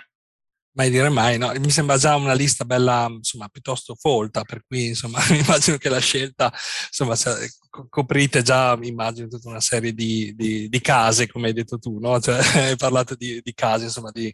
[0.73, 1.53] mai dire mai, no?
[1.59, 5.99] Mi sembra già una lista bella, insomma, piuttosto folta, per cui, insomma, immagino che la
[5.99, 6.53] scelta,
[6.87, 7.17] insomma,
[7.89, 12.21] coprite già, immagino, tutta una serie di, di, di case, come hai detto tu, no?
[12.21, 12.39] Cioè,
[12.71, 14.33] hai parlato di, di case, insomma, di,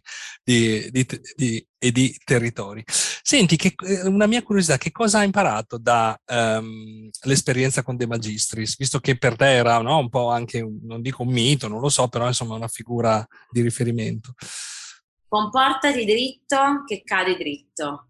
[1.79, 2.83] e di territori.
[2.85, 8.07] Senti, che, eh, una mia curiosità, che cosa hai imparato dall'esperienza ehm, um, con De
[8.07, 11.79] Magistris, visto che per te era no, un po' anche, non dico un mito, non
[11.79, 14.33] lo so, però insomma una figura di riferimento
[15.27, 18.09] comportati dritto che cadi dritto.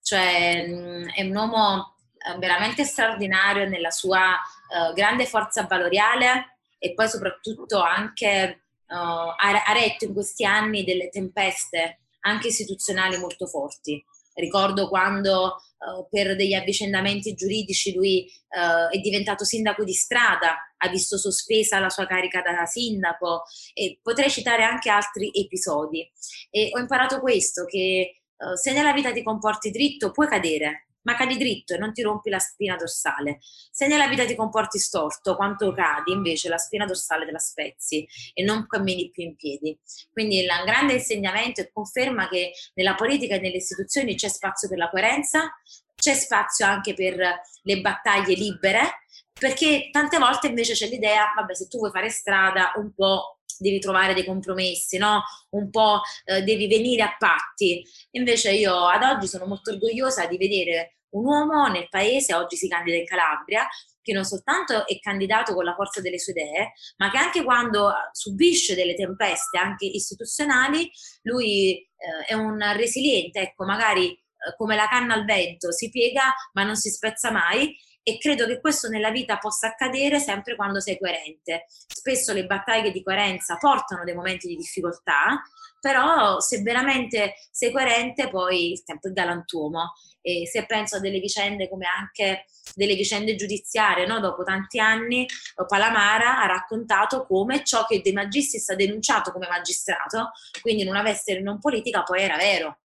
[0.00, 6.94] Cioè mh, è un uomo eh, veramente straordinario nella sua uh, grande forza valoriale e
[6.94, 14.02] poi soprattutto anche uh, ha retto in questi anni delle tempeste anche istituzionali molto forti.
[14.34, 20.88] Ricordo quando uh, per degli avvicendamenti giuridici lui uh, è diventato sindaco di strada, ha
[20.88, 26.10] visto sospesa la sua carica da sindaco e potrei citare anche altri episodi.
[26.50, 31.14] E ho imparato questo, che uh, se nella vita ti comporti dritto puoi cadere, ma
[31.14, 33.38] cadi dritto e non ti rompi la spina dorsale.
[33.70, 38.06] Se nella vita ti comporti storto, quanto cadi, invece la spina dorsale te la spezzi
[38.34, 39.78] e non cammini più in piedi.
[40.12, 44.78] Quindi il grande insegnamento è conferma che nella politica e nelle istituzioni c'è spazio per
[44.78, 45.52] la coerenza,
[45.94, 47.16] c'è spazio anche per
[47.62, 52.72] le battaglie libere, perché tante volte invece c'è l'idea, vabbè, se tu vuoi fare strada,
[52.76, 55.22] un po' devi trovare dei compromessi, no?
[55.50, 57.84] Un po' eh, devi venire a patti.
[58.12, 62.68] Invece io ad oggi sono molto orgogliosa di vedere un uomo nel paese, oggi si
[62.68, 63.66] candida in Calabria,
[64.02, 67.92] che non soltanto è candidato con la forza delle sue idee, ma che anche quando
[68.12, 70.90] subisce delle tempeste anche istituzionali,
[71.22, 76.34] lui eh, è un resiliente, ecco, magari eh, come la canna al vento, si piega
[76.52, 77.74] ma non si spezza mai
[78.06, 81.64] e credo che questo nella vita possa accadere sempre quando sei coerente.
[81.68, 85.42] Spesso le battaglie di coerenza portano dei momenti di difficoltà,
[85.80, 91.18] però se veramente sei coerente poi il tempo è galantuomo e se penso a delle
[91.18, 92.44] vicende come anche
[92.74, 94.20] delle vicende giudiziarie, no?
[94.20, 95.26] dopo tanti anni
[95.66, 100.30] Palamara ha raccontato come ciò che De Magistris ha denunciato come magistrato,
[100.60, 102.80] quindi in una veste non politica, poi era vero.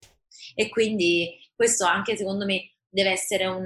[0.55, 3.65] E quindi questo anche secondo me deve essere un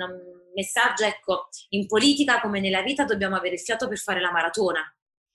[0.59, 4.83] messaggio, ecco, in politica come nella vita dobbiamo avere il fiato per fare la maratona.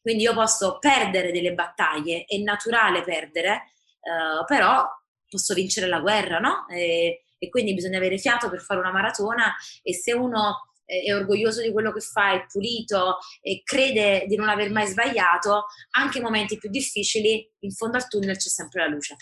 [0.02, 3.72] Quindi io posso perdere delle battaglie, è naturale perdere,
[4.02, 4.86] eh, però
[5.30, 6.68] posso vincere la guerra, no?
[6.68, 11.62] E, e, quindi bisogna avere fiato per fare una maratona e se uno è orgoglioso
[11.62, 16.24] di quello che fa, è pulito e crede di non aver mai sbagliato, anche in
[16.26, 19.16] momenti più difficili, in fondo al tunnel c'è sempre la luce.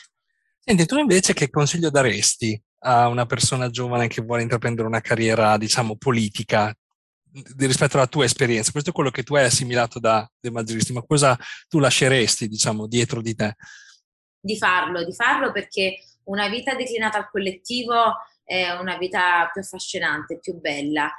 [0.59, 5.57] Senti, tu invece che consiglio daresti a una persona giovane che vuole intraprendere una carriera,
[5.57, 6.73] diciamo, politica
[7.57, 8.71] rispetto alla tua esperienza?
[8.71, 12.87] Questo è quello che tu hai assimilato da De Maggioristi, ma cosa tu lasceresti, diciamo,
[12.87, 13.55] dietro di te?
[14.39, 20.39] Di farlo, di farlo perché una vita declinata al collettivo è una vita più affascinante,
[20.39, 21.13] più bella,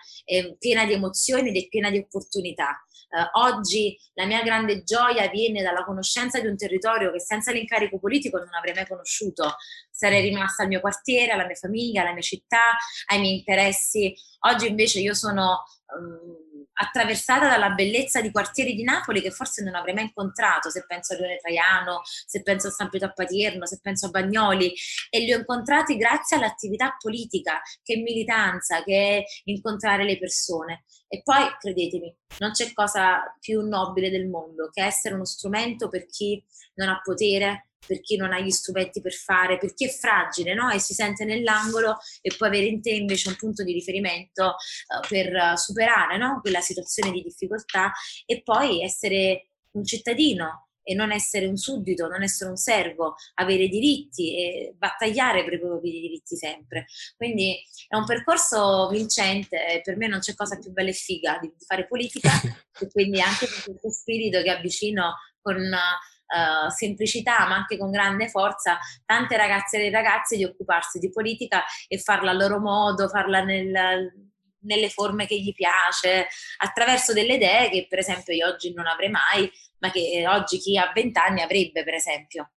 [0.58, 2.84] piena di emozioni ed è piena di opportunità.
[3.12, 7.98] Uh, oggi la mia grande gioia viene dalla conoscenza di un territorio che senza l'incarico
[7.98, 9.56] politico non avrei mai conosciuto.
[9.90, 12.74] Sarei rimasta al mio quartiere, alla mia famiglia, alla mia città,
[13.08, 14.14] ai miei interessi.
[14.46, 15.62] Oggi invece io sono
[15.94, 16.42] um,
[16.74, 21.12] attraversata dalla bellezza di quartieri di Napoli che forse non avrei mai incontrato, se penso
[21.12, 24.72] a Leone Traiano, se penso a San Pietro a Patierno, se penso a Bagnoli,
[25.10, 30.84] e li ho incontrati grazie all'attività politica, che è militanza, che è incontrare le persone.
[31.14, 36.06] E poi, credetemi, non c'è cosa più nobile del mondo che essere uno strumento per
[36.06, 36.42] chi
[36.76, 40.54] non ha potere, per chi non ha gli strumenti per fare, per chi è fragile
[40.54, 40.70] no?
[40.70, 45.06] e si sente nell'angolo e può avere in te invece un punto di riferimento uh,
[45.06, 46.40] per superare no?
[46.40, 47.92] quella situazione di difficoltà
[48.24, 53.68] e poi essere un cittadino e non essere un suddito, non essere un servo, avere
[53.68, 56.87] diritti e battagliare per i propri diritti sempre.
[57.16, 61.53] Quindi è un percorso vincente per me non c'è cosa più bella e figa di,
[61.66, 62.30] fare politica
[62.80, 68.28] e quindi anche con questo spirito che avvicino con uh, semplicità ma anche con grande
[68.28, 73.43] forza tante ragazze e ragazzi di occuparsi di politica e farla a loro modo, farla
[73.43, 74.32] nel,
[74.62, 79.10] nelle forme che gli piace, attraverso delle idee che per esempio io oggi non avrei
[79.10, 82.50] mai, ma che oggi chi ha vent'anni avrebbe per esempio.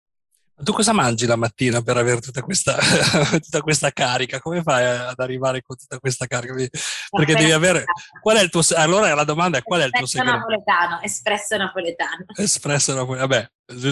[0.63, 2.77] Tu cosa mangi la mattina per avere tutta questa,
[3.41, 4.39] tutta questa carica?
[4.39, 6.53] Come fai ad arrivare con tutta questa carica?
[6.53, 7.83] Perché devi avere...
[8.21, 8.61] Qual è il tuo...
[8.75, 10.37] Allora la domanda è qual è il tuo segreto?
[10.37, 12.25] Napoletano, espresso napoletano.
[12.37, 13.27] Espresso napoletano.
[13.27, 13.49] Vabbè,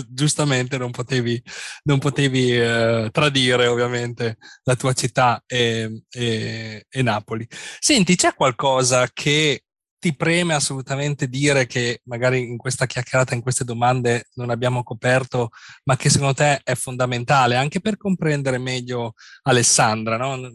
[0.07, 1.41] giustamente non potevi,
[1.83, 7.45] non potevi eh, tradire ovviamente la tua città e, e, e Napoli.
[7.79, 9.63] Senti, c'è qualcosa che
[10.03, 15.51] ti preme assolutamente dire che magari in questa chiacchierata, in queste domande non abbiamo coperto,
[15.85, 20.51] ma che secondo te è fondamentale anche per comprendere meglio Alessandra, no?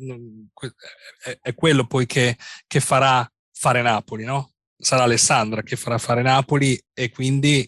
[1.41, 2.37] È quello poi che,
[2.67, 4.53] che farà fare Napoli, no?
[4.77, 7.67] Sarà Alessandra che farà fare Napoli e quindi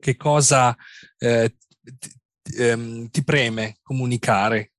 [0.00, 0.74] che cosa
[1.18, 4.72] eh, ti, ehm, ti preme comunicare?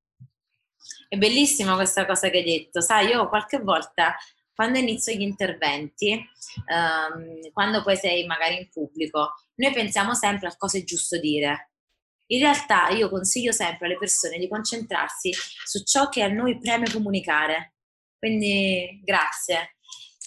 [1.07, 2.81] È bellissima questa cosa che hai detto.
[2.81, 4.15] Sai, io qualche volta
[4.55, 6.13] quando inizio gli interventi,
[6.67, 11.71] um, quando poi sei magari in pubblico, noi pensiamo sempre a cosa è giusto dire.
[12.27, 15.31] In realtà io consiglio sempre alle persone di concentrarsi
[15.63, 17.73] su ciò che a noi preme comunicare.
[18.17, 19.75] Quindi grazie.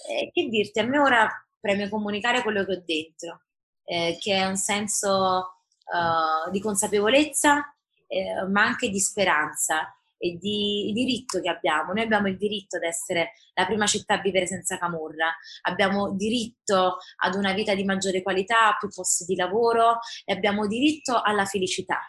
[0.09, 3.43] Eh, che dirti, a me ora preme comunicare quello che ho dentro,
[3.85, 7.75] eh, che è un senso uh, di consapevolezza,
[8.07, 11.93] eh, ma anche di speranza e di diritto che abbiamo.
[11.93, 16.99] Noi abbiamo il diritto ad essere la prima città a vivere senza camorra, abbiamo diritto
[17.17, 21.45] ad una vita di maggiore qualità, a più posti di lavoro e abbiamo diritto alla
[21.45, 22.01] felicità.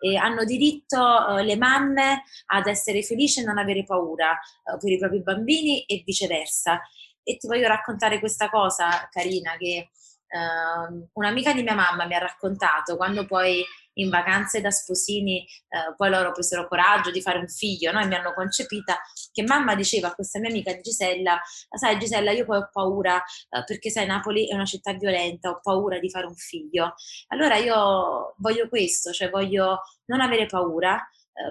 [0.00, 4.92] E hanno diritto eh, le mamme ad essere felici e non avere paura eh, per
[4.92, 6.80] i propri bambini e viceversa.
[7.22, 9.90] E ti voglio raccontare questa cosa, Carina, che
[10.30, 13.64] Uh, un'amica di mia mamma mi ha raccontato quando poi
[13.98, 18.00] in vacanze da sposini uh, poi loro presero coraggio di fare un figlio no?
[18.00, 18.98] e mi hanno concepita
[19.32, 21.40] che mamma diceva a questa mia amica Gisella
[21.70, 25.60] sai Gisella io poi ho paura uh, perché sai Napoli è una città violenta ho
[25.62, 26.94] paura di fare un figlio
[27.28, 31.00] allora io voglio questo cioè voglio non avere paura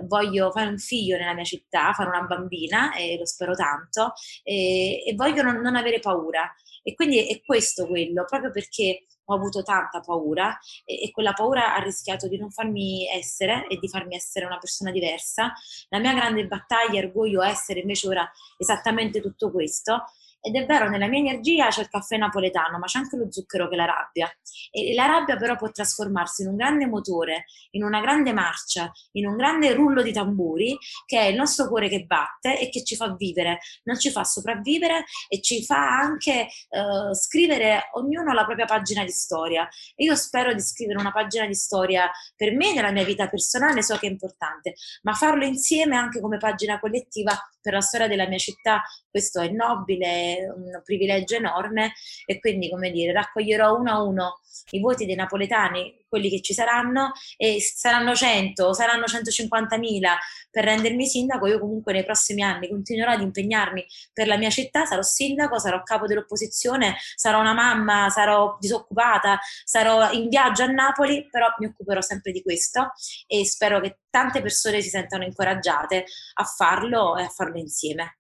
[0.08, 4.14] voglio fare un figlio nella mia città, fare una bambina, e lo spero tanto,
[4.44, 6.54] e, e voglio non, non, avere paura.
[6.84, 11.76] E quindi è questo quello, proprio perché ho avuto tanta paura e, e, quella paura
[11.76, 15.52] ha rischiato di non farmi essere e di farmi essere una persona diversa.
[15.90, 20.06] La mia grande battaglia orgoglio essere invece ora esattamente tutto questo
[20.40, 23.68] ed è vero, nella mia energia c'è il caffè napoletano, ma c'è anche lo zucchero
[23.68, 24.30] che la rabbia.
[24.72, 29.28] E la rabbia però può trasformarsi in un grande motore, in una grande marcia, in
[29.28, 32.96] un grande rullo di tamburi, che è il nostro cuore che batte e che ci
[32.96, 38.66] fa vivere, non ci fa sopravvivere e ci fa anche uh, scrivere ognuno la propria
[38.66, 39.68] pagina di storia.
[39.96, 43.84] E io spero di scrivere una pagina di storia per me nella mia vita personale,
[43.84, 48.28] so che è importante, ma farlo insieme anche come pagina collettiva per la storia della
[48.28, 51.94] mia città, questo è nobile, un privilegio enorme
[52.26, 54.40] e quindi, come dire, raccoglierò uno a uno
[54.72, 60.18] i voti dei napoletani, quelli che ci saranno, e saranno 100, saranno 150 mila
[60.50, 64.86] per rendermi sindaco, io comunque nei prossimi anni continuerò ad impegnarmi per la mia città,
[64.86, 71.28] sarò sindaco, sarò capo dell'opposizione, sarò una mamma, sarò disoccupata, sarò in viaggio a Napoli,
[71.30, 72.94] però mi occuperò sempre di questo
[73.28, 76.06] e spero che tante persone si sentano incoraggiate
[76.36, 78.18] a farlo e a farlo insieme.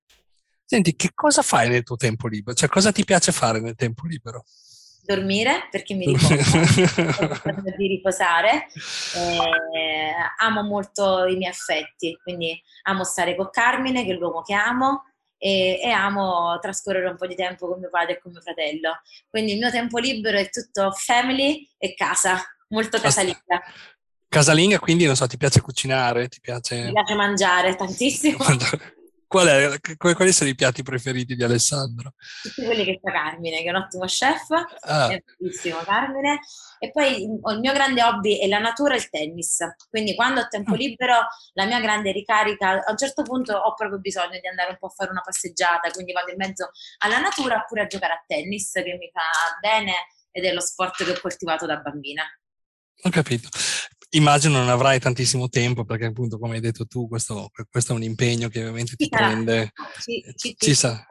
[0.70, 2.53] Senti, che cosa fai nel tuo tempo libero?
[2.53, 4.43] Cioè, cosa ti piace fare nel tempo libero?
[5.01, 6.36] Dormire, perché mi riposo,
[7.78, 8.68] di riposare.
[9.15, 14.55] Eh, amo molto i miei affetti, quindi amo stare con Carmine, che è l'uomo che
[14.55, 15.05] amo,
[15.38, 18.99] e, e, amo trascorrere un po' di tempo con mio padre e con mio fratello.
[19.30, 23.63] Quindi il mio tempo libero è tutto family e casa, molto casalinga.
[24.28, 26.28] Casalinga, quindi non so, ti piace cucinare?
[26.28, 28.39] Ti piace, mi piace mangiare tantissimo.
[29.28, 32.13] Qual è, quali sono i piatti preferiti di Alessandro?
[32.41, 35.09] Tutti quelli che fa Carmine, che è un ottimo chef, ah.
[35.09, 36.39] è bellissimo Carmine.
[36.80, 39.57] E poi il mio grande hobby è la natura e il tennis.
[39.89, 40.78] Quindi quando ho tempo ah.
[40.78, 44.78] libero, la mia grande ricarica, a un certo punto ho proprio bisogno di andare un
[44.78, 46.69] po' a fare una passeggiata, quindi vado in mezzo
[46.99, 51.03] alla natura oppure a giocare a tennis, che mi fa bene ed è lo sport
[51.03, 52.23] che ho coltivato da bambina.
[53.03, 53.49] Ho capito
[54.12, 58.03] immagino non avrai tantissimo tempo perché appunto come hai detto tu questo, questo è un
[58.03, 59.72] impegno che ovviamente ti ci prende.
[60.01, 61.05] Ci, ci, ci sarà.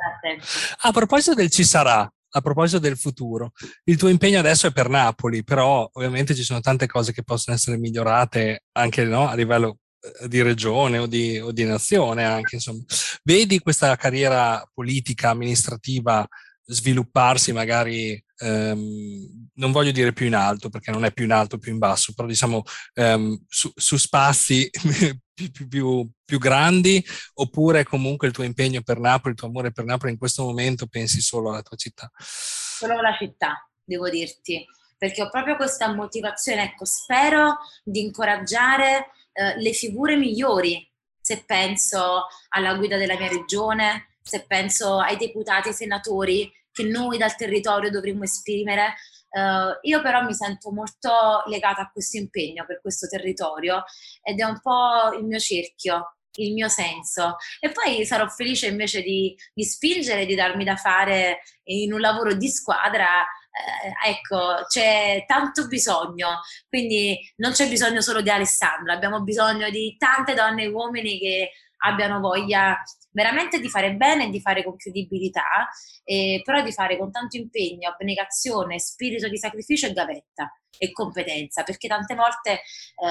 [0.81, 3.53] a proposito del ci sarà a proposito del futuro
[3.85, 7.57] il tuo impegno adesso è per Napoli però ovviamente ci sono tante cose che possono
[7.57, 9.79] essere migliorate anche no, a livello
[10.21, 12.83] eh, di regione o di, o di nazione anche insomma.
[13.23, 16.27] Vedi questa carriera politica amministrativa
[16.65, 21.59] svilupparsi magari, ehm, non voglio dire più in alto perché non è più in alto,
[21.59, 22.63] più in basso, però diciamo
[22.95, 24.69] ehm, su, su, spazi
[25.33, 29.85] più, più, più, grandi oppure comunque il tuo impegno per Napoli, il tuo amore per
[29.85, 32.11] Napoli in questo momento pensi solo alla tua città?
[32.19, 34.65] Solo alla città, devo dirti,
[34.99, 42.27] perché ho proprio questa motivazione, ecco, spero di incoraggiare eh, le figure migliori, se penso
[42.51, 47.91] alla guida della mia regione, se penso ai deputati, ai senatori che noi dal territorio
[47.91, 48.97] dovremmo esprimere.
[49.31, 53.85] Uh, io però mi sento molto legata a questo impegno per questo territorio
[54.23, 57.37] ed è un po' il mio cerchio, il mio senso.
[57.61, 62.35] E poi sarò felice invece di, di spingere, di darmi da fare in un lavoro
[62.35, 63.23] di squadra.
[63.23, 69.97] Eh, ecco, c'è tanto bisogno, quindi non c'è bisogno solo di Alessandra, abbiamo bisogno di
[69.97, 72.83] tante donne e uomini che abbiano voglia
[73.17, 75.67] veramente di fare bene e di fare con credibilità,
[76.05, 81.63] eh, però di fare con tanto impegno, abnegazione, spirito di sacrificio e gavetta e competenza,
[81.63, 83.07] perché tante volte eh,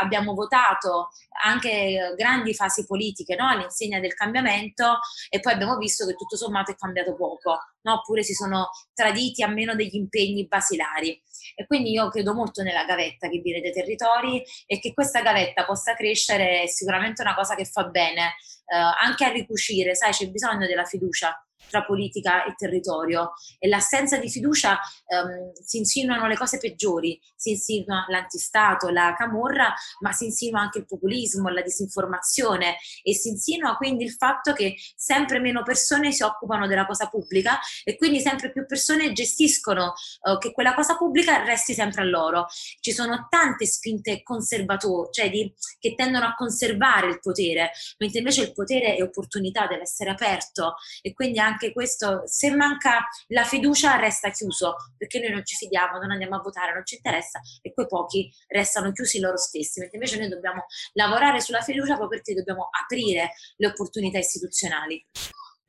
[0.00, 1.10] abbiamo votato
[1.44, 3.48] anche grandi fasi politiche no?
[3.48, 7.92] all'insegna del cambiamento e poi abbiamo visto che tutto sommato è cambiato poco, no?
[7.92, 11.22] oppure si sono traditi a meno degli impegni basilari.
[11.54, 15.64] E quindi io credo molto nella gavetta che viene dai territori e che questa gavetta
[15.64, 18.34] possa crescere è sicuramente una cosa che fa bene
[18.66, 23.32] eh, anche a ricucire, sai, c'è bisogno della fiducia tra politica e territorio.
[23.58, 29.72] E l'assenza di fiducia ehm, si insinuano le cose peggiori, si insinua l'antistato, la camorra,
[30.00, 32.76] ma si insinua anche il populismo, la disinformazione.
[33.02, 37.58] E si insinua quindi il fatto che sempre meno persone si occupano della cosa pubblica
[37.84, 42.46] e quindi sempre più persone gestiscono eh, che quella cosa pubblica resti sempre a loro.
[42.80, 48.42] Ci sono tante spinte conservatori, cioè di, che tendono a conservare il potere, mentre invece
[48.42, 50.76] il potere è opportunità, deve essere aperto.
[51.02, 55.56] E quindi anche anche questo, se manca la fiducia resta chiuso, perché noi non ci
[55.56, 59.80] fidiamo, non andiamo a votare, non ci interessa e quei pochi restano chiusi loro stessi,
[59.80, 65.04] mentre invece noi dobbiamo lavorare sulla fiducia proprio perché dobbiamo aprire le opportunità istituzionali.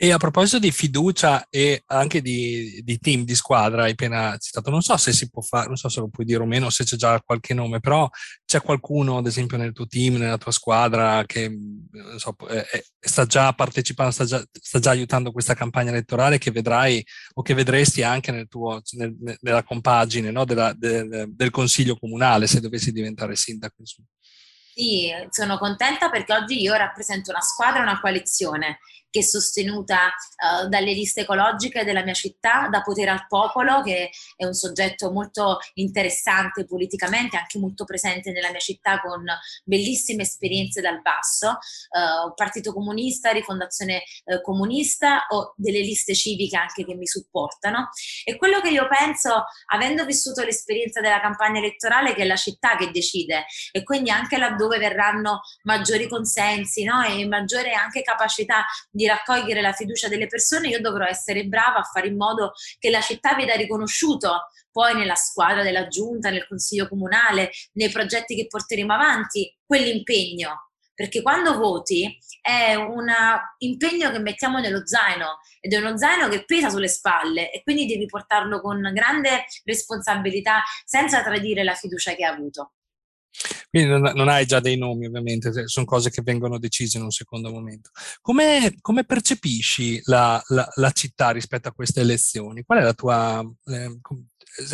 [0.02, 4.70] E a proposito di fiducia e anche di, di, team, di squadra, hai appena citato,
[4.70, 6.86] non so se si può fare, non so se lo puoi dire o meno, se
[6.86, 8.10] c'è già qualche nome, però
[8.45, 11.52] c'è qualcuno, ad esempio, nel tuo team, nella tua squadra, che
[12.16, 17.06] so, è, sta già partecipando, sta già, sta già, aiutando questa campagna elettorale che vedrai
[17.34, 20.45] o che vedresti anche nel tuo, nel, nella compagine no?
[20.45, 23.84] Della, del, del Consiglio Comunale, se dovessi diventare sindaco.
[24.74, 28.80] Sì, sono contenta perché oggi io rappresento una squadra, una coalizione
[29.10, 34.12] che è sostenuta uh, dalle liste ecologiche della mia città, da Potere al Popolo, che
[34.36, 39.24] è un soggetto molto interessante politicamente, anche molto presente nella mia città con
[39.64, 46.86] bellissime esperienze dal basso, uh, Partito Comunista, Rifondazione uh, Comunista o delle liste civiche anche
[46.86, 47.89] che mi supportano.
[48.24, 52.76] E quello che io penso, avendo vissuto l'esperienza della campagna elettorale, che è la città
[52.76, 57.03] che decide e quindi anche laddove verranno maggiori consensi no?
[57.03, 61.84] e maggiore anche capacità di raccogliere la fiducia delle persone, io dovrò essere brava a
[61.84, 66.88] fare in modo che la città veda riconosciuto poi nella squadra della giunta, nel consiglio
[66.88, 70.68] comunale, nei progetti che porteremo avanti, quell'impegno.
[70.93, 73.08] Perché quando voti è un
[73.60, 77.86] impegno che mettiamo nello zaino ed è uno zaino che pesa sulle spalle e quindi
[77.86, 82.74] devi portarlo con grande responsabilità senza tradire la fiducia che hai avuto.
[83.69, 87.11] Quindi non, non, hai già dei nomi, ovviamente, sono cose che vengono decise in un
[87.11, 87.91] secondo momento.
[88.21, 92.63] Come, come percepisci la, la, la, città rispetto a queste elezioni?
[92.63, 93.45] Qual è la tua...
[93.65, 93.99] Eh,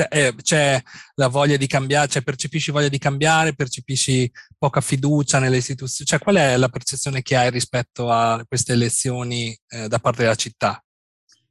[0.09, 0.81] eh, c'è
[1.15, 6.19] la voglia di cambiare, cioè percepisci voglia di cambiare, percepisci poca fiducia nelle istituzioni, cioè
[6.19, 10.81] qual è la percezione che hai rispetto a queste elezioni eh, da parte della città?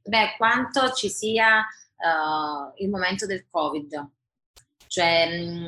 [0.01, 4.09] Beh, quanto ci sia uh, il momento del Covid,
[4.95, 5.67] cioè, mm,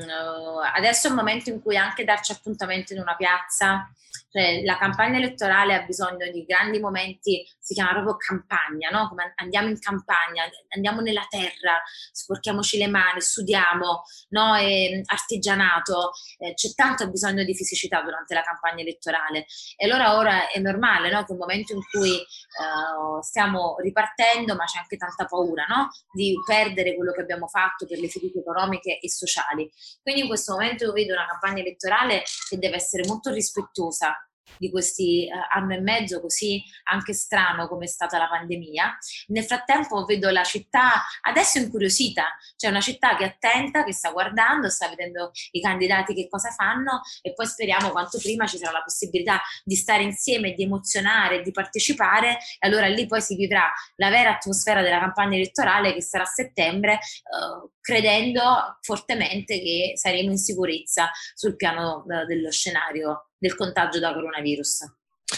[0.74, 3.92] adesso è un momento in cui anche darci appuntamento in una piazza
[4.38, 9.10] cioè, la campagna elettorale ha bisogno di grandi momenti, si chiama proprio campagna, no?
[9.10, 11.82] Come andiamo in campagna, andiamo nella terra,
[12.12, 14.56] sporchiamoci le mani, studiamo, no?
[14.56, 19.48] E, artigianato, eh, c'è tanto bisogno di fisicità durante la campagna elettorale.
[19.76, 21.24] E allora ora è normale, no?
[21.24, 25.90] Che un momento in cui uh, stiamo ripartendo, ma c'è anche tanta paura, no?
[26.12, 29.70] Di perdere quello che abbiamo fatto per le ferite economiche e sociali.
[30.02, 34.16] Quindi in questo momento io vedo una campagna elettorale che deve essere molto rispettosa
[34.58, 38.98] di questi uh, anno e mezzo così anche strano come è stata la pandemia.
[39.28, 42.26] Nel frattempo vedo la città adesso incuriosita,
[42.56, 46.50] cioè una città che è attenta, che sta guardando, sta vedendo i candidati che cosa
[46.52, 51.42] fanno e poi speriamo quanto prima ci sarà la possibilità di stare insieme, di emozionare,
[51.42, 56.02] di partecipare e allora lì poi si vivrà la vera atmosfera della campagna elettorale che
[56.02, 63.30] sarà a settembre, uh, credendo fortemente che saremo in sicurezza sul piano uh, dello scenario
[63.38, 64.94] del contagio da coronavirus.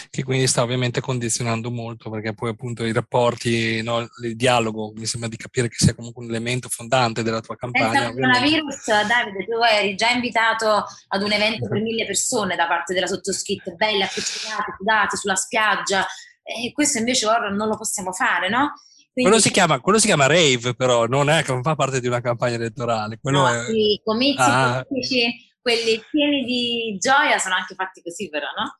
[0.08, 5.04] Che quindi sta ovviamente condizionando molto, perché poi appunto i rapporti, no, il dialogo, mi
[5.04, 7.92] sembra di capire che sia comunque un elemento fondante della tua campagna.
[7.92, 12.68] Senza il coronavirus, Davide, tu eri già invitato ad un evento per mille persone da
[12.68, 16.06] parte della sottoscritta, belle, appiccicate, sudate, sulla spiaggia,
[16.42, 18.72] e questo invece ora non lo possiamo fare, no?
[19.12, 22.06] Quindi, quello, si chiama, quello, si chiama, rave, però non, è, non fa parte di
[22.06, 23.18] una campagna elettorale.
[23.20, 23.64] Quello no, è...
[23.64, 24.84] sì, comizi ah.
[24.88, 28.76] politici quelli pieni di gioia sono anche fatti così, però, no?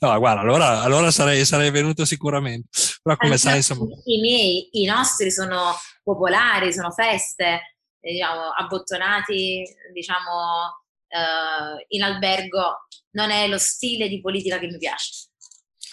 [0.00, 2.68] No, guarda, allora, allora sarei, sarei, venuto sicuramente.
[3.02, 3.86] Però come sai, insomma...
[4.04, 12.86] I miei, i nostri sono popolari, sono feste, diciamo, abbottonati, diciamo, eh, in albergo.
[13.12, 15.28] Non è lo stile di politica che mi piace.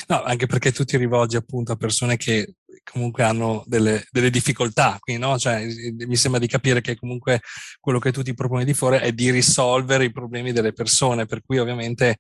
[0.08, 2.56] No, anche perché tu ti rivolgi appunto a persone che
[2.92, 5.38] comunque hanno delle, delle difficoltà, quindi no?
[5.38, 7.42] cioè, mi sembra di capire che comunque
[7.80, 11.42] quello che tu ti proponi di fare è di risolvere i problemi delle persone, per
[11.44, 12.18] cui ovviamente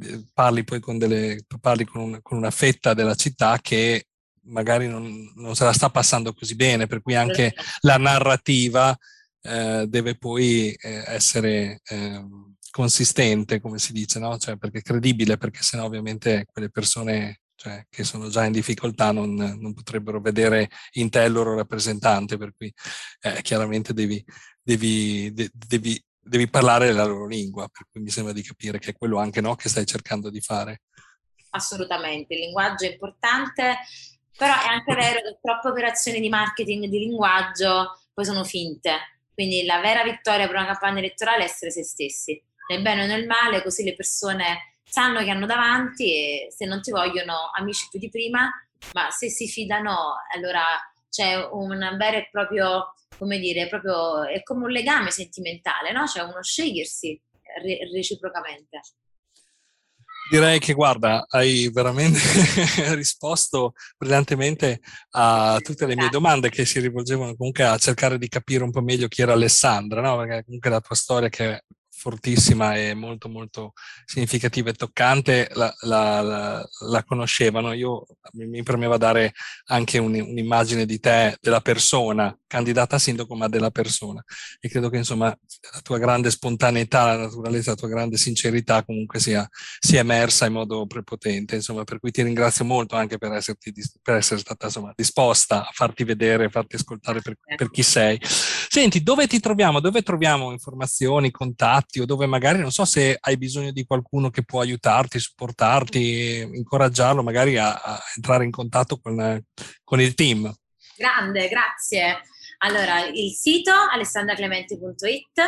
[0.00, 4.06] eh, parli poi con, delle, parli con, un, con una fetta della città che
[4.44, 8.96] magari non, non, se la sta passando così bene, per cui anche la narrativa
[9.42, 12.24] eh, deve poi eh, essere eh,
[12.70, 14.38] consistente, come si dice, no?
[14.38, 19.34] cioè, perché credibile, perché sennò ovviamente quelle persone cioè che sono già in difficoltà non,
[19.34, 22.74] non potrebbero vedere in te il loro rappresentante, per cui
[23.20, 24.24] eh, chiaramente devi,
[24.60, 28.90] devi, de, devi, devi, parlare la loro lingua, per cui mi sembra di capire che
[28.90, 30.82] è quello anche no, che stai cercando di fare.
[31.50, 33.78] Assolutamente, il linguaggio è importante,
[34.36, 39.64] però è anche vero che troppe operazioni di marketing di linguaggio poi sono finte, quindi
[39.64, 43.24] la vera vittoria per una campagna elettorale è essere se stessi, nel bene o nel
[43.24, 47.98] male, così le persone sanno che hanno davanti e se non ti vogliono amici più
[47.98, 48.50] di prima,
[48.92, 50.62] ma se si fidano allora
[51.08, 56.04] c'è un vero e proprio, come dire, proprio, è come un legame sentimentale, no?
[56.04, 57.18] C'è uno scegliersi
[57.62, 58.80] re- reciprocamente.
[60.30, 62.18] Direi che guarda, hai veramente
[62.94, 64.80] risposto brillantemente
[65.12, 68.82] a tutte le mie domande che si rivolgevano comunque a cercare di capire un po'
[68.82, 70.18] meglio chi era Alessandra, no?
[70.18, 71.62] Perché comunque la tua storia che
[72.02, 73.74] fortissima e molto molto
[74.04, 77.72] significativa e toccante la, la, la, la conoscevano.
[77.74, 79.34] Io mi, premeva dare
[79.66, 84.22] anche un, un'immagine di te, della persona, candidata a sindaco, ma della persona.
[84.60, 89.20] E credo che insomma la tua grande spontaneità, la naturalezza, la tua grande sincerità comunque
[89.20, 89.48] sia,
[89.78, 91.54] sia emersa in modo prepotente.
[91.54, 93.72] Insomma, per cui ti ringrazio molto anche per, esserti,
[94.02, 98.20] per essere stata insomma, disposta a farti vedere, a farti ascoltare per, per chi sei.
[98.22, 99.80] Senti, dove ti troviamo?
[99.80, 102.00] Dove troviamo informazioni, contatti?
[102.00, 107.22] o dove magari non so se hai bisogno di qualcuno che può aiutarti, supportarti, incoraggiarlo
[107.22, 109.42] magari a, a entrare in contatto con,
[109.82, 110.52] con il team.
[110.96, 112.20] Grande, grazie.
[112.64, 115.40] Allora, il sito alessandraclemente.it,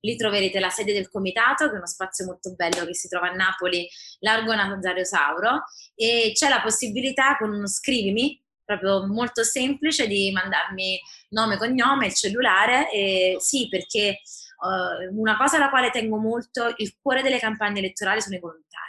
[0.00, 3.28] lì troverete la sede del comitato, che è uno spazio molto bello che si trova
[3.28, 3.86] a Napoli,
[4.20, 5.64] largo Nazario Sauro,
[5.94, 10.98] e c'è la possibilità con uno scrivimi, proprio molto semplice, di mandarmi
[11.30, 14.20] nome, cognome, il cellulare, e sì, perché
[14.60, 18.81] uh, una cosa alla quale tengo molto, il cuore delle campagne elettorali sono i volontari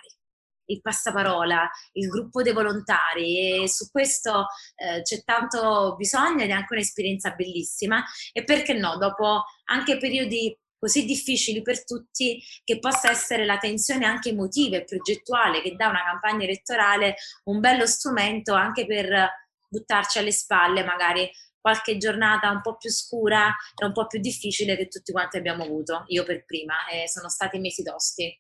[0.74, 6.54] il passaparola, il gruppo dei volontari e su questo eh, c'è tanto bisogno ed è
[6.54, 13.10] anche un'esperienza bellissima e perché no, dopo anche periodi così difficili per tutti, che possa
[13.10, 17.16] essere la tensione anche emotiva e progettuale che dà una campagna elettorale
[17.46, 19.30] un bello strumento anche per
[19.70, 21.30] buttarci alle spalle magari
[21.64, 25.64] qualche giornata un po' più scura e un po' più difficile che tutti quanti abbiamo
[25.64, 28.38] avuto, io per prima, e sono stati mesi tosti.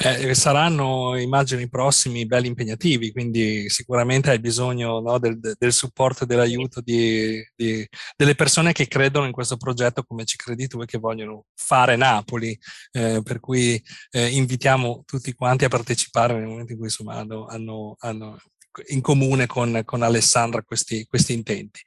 [0.00, 6.24] Eh, saranno, immagino, i prossimi belli impegnativi, quindi sicuramente hai bisogno no, del, del, supporto
[6.24, 7.86] e dell'aiuto di, di,
[8.16, 11.96] delle persone che credono in questo progetto come ci credi tu e che vogliono fare
[11.96, 12.56] Napoli,
[12.92, 17.46] eh, per cui eh, invitiamo tutti quanti a partecipare nel momento in cui insomma, hanno,
[17.46, 18.38] hanno, hanno
[18.88, 21.80] in comune con, con Alessandra questi, questi intenti.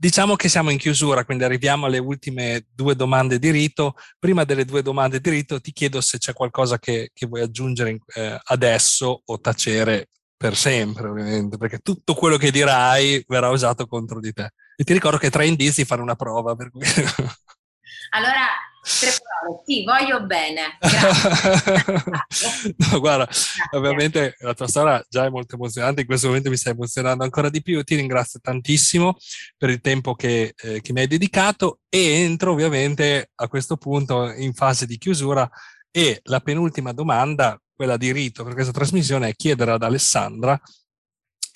[0.00, 3.96] Diciamo che siamo in chiusura, quindi arriviamo alle ultime due domande di rito.
[4.18, 7.98] Prima delle due domande di rito ti chiedo se c'è qualcosa che, che vuoi aggiungere
[8.14, 14.20] eh, adesso o tacere per sempre, ovviamente, perché tutto quello che dirai verrà usato contro
[14.20, 14.52] di te.
[14.74, 16.56] E ti ricordo che tra indizi fanno una prova.
[16.56, 16.80] Per cui...
[18.16, 18.46] allora,
[18.82, 20.78] Tre parole, sì, voglio bene.
[22.76, 23.62] no, guarda, Grazie.
[23.72, 27.50] ovviamente la tua storia già è molto emozionante, in questo momento mi stai emozionando ancora
[27.50, 27.82] di più.
[27.82, 29.16] Ti ringrazio tantissimo
[29.56, 34.32] per il tempo che, eh, che mi hai dedicato e entro ovviamente a questo punto
[34.32, 35.48] in fase di chiusura
[35.90, 40.58] e la penultima domanda, quella di rito per questa trasmissione, è chiedere ad Alessandra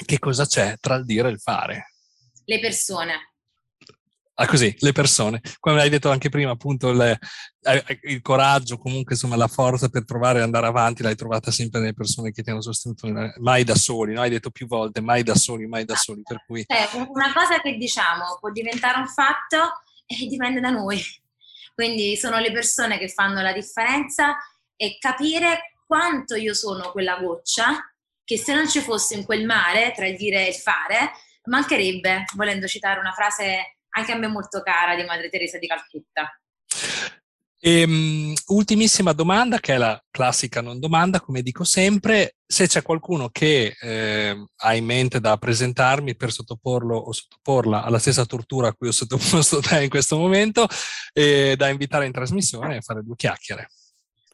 [0.05, 1.93] che cosa c'è tra il dire e il fare.
[2.45, 3.34] Le persone
[4.35, 5.41] ah, così, le persone.
[5.61, 7.19] Come hai detto anche prima, appunto, le,
[8.03, 11.95] il coraggio, comunque insomma la forza per trovare e andare avanti l'hai trovata sempre nelle
[11.95, 13.09] persone che ti hanno sostenuto,
[13.39, 14.21] mai da soli, no?
[14.21, 16.23] hai detto più volte, mai da soli, mai da soli.
[16.23, 16.65] Per cui...
[16.67, 21.01] Eh, una cosa che diciamo può diventare un fatto e dipende da noi.
[21.75, 24.37] Quindi sono le persone che fanno la differenza
[24.77, 27.79] e capire quanto io sono quella goccia
[28.25, 31.13] che se non ci fosse in quel mare tra il dire e il fare,
[31.45, 36.39] mancherebbe, volendo citare una frase anche a me molto cara di Madre Teresa di Calcutta.
[37.67, 42.83] E, um, ultimissima domanda, che è la classica non domanda, come dico sempre, se c'è
[42.83, 48.69] qualcuno che eh, ha in mente da presentarmi per sottoporlo o sottoporla alla stessa tortura
[48.69, 50.67] a cui ho sottoposto te in questo momento,
[51.15, 53.71] eh, da invitare in trasmissione e fare due chiacchiere.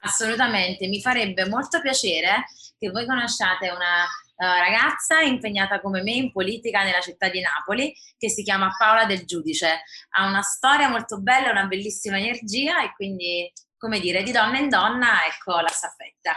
[0.01, 2.47] Assolutamente, mi farebbe molto piacere
[2.79, 4.09] che voi conosciate una
[4.47, 9.25] ragazza impegnata come me in politica nella città di Napoli che si chiama Paola del
[9.25, 9.83] Giudice.
[10.11, 14.69] Ha una storia molto bella, una bellissima energia e quindi, come dire, di donna in
[14.69, 16.35] donna, ecco la staffetta.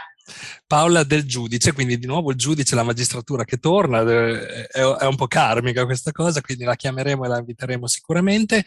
[0.66, 5.16] Paola del Giudice, quindi di nuovo il giudice, la magistratura che torna, è, è un
[5.16, 8.64] po' karmica questa cosa, quindi la chiameremo e la inviteremo sicuramente.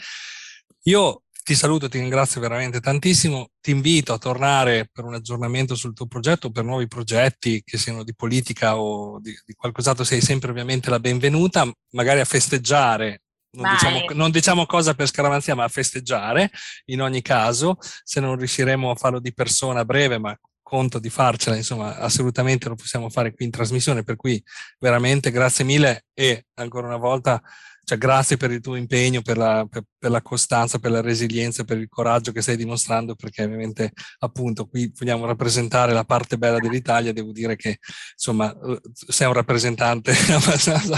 [0.83, 5.93] Io ti saluto, ti ringrazio veramente tantissimo, ti invito a tornare per un aggiornamento sul
[5.93, 10.51] tuo progetto, per nuovi progetti che siano di politica o di, di qualcos'altro, sei sempre
[10.51, 13.21] ovviamente la benvenuta, magari a festeggiare
[13.51, 16.51] non diciamo, non diciamo, cosa per scaramanzia, ma a festeggiare
[16.87, 17.77] in ogni caso.
[17.79, 22.67] Se non riusciremo a farlo di persona a breve, ma conto di farcela, insomma, assolutamente
[22.67, 24.03] lo possiamo fare qui in trasmissione.
[24.03, 24.43] Per cui
[24.79, 27.41] veramente grazie mille e ancora una volta
[27.87, 31.63] cioè, grazie per il tuo impegno, per la, per, per la, costanza, per la resilienza,
[31.63, 36.59] per il coraggio che stai dimostrando, perché ovviamente appunto qui vogliamo rappresentare la parte bella
[36.59, 37.77] dell'Italia, devo dire che
[38.11, 38.53] insomma
[38.91, 40.97] sei un rappresentante abbastanza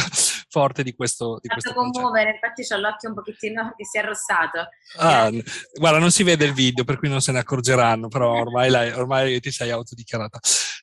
[0.49, 1.37] forte di questo.
[1.39, 4.69] Di questo commuovere, infatti ho l'occhio un pochettino che si è arrossato.
[4.97, 5.29] Ah,
[5.75, 8.97] guarda, non si vede il video, per cui non se ne accorgeranno, però ormai, la,
[8.97, 10.39] ormai ti sei autodichiarata.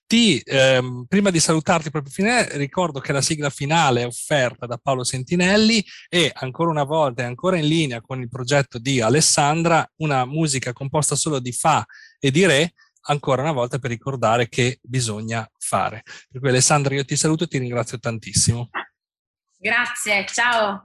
[0.06, 4.78] Ti, ehm, prima di salutarti proprio fine, ricordo che la sigla finale è offerta da
[4.78, 9.88] Paolo Sentinelli e ancora una volta è ancora in linea con il progetto di Alessandra,
[9.96, 11.84] una musica composta solo di fa
[12.18, 12.74] e di re,
[13.08, 16.02] ancora una volta per ricordare che bisogna fare.
[16.30, 18.70] Per cui Alessandra io ti saluto e ti ringrazio tantissimo.
[19.58, 20.84] Grazie, ciao.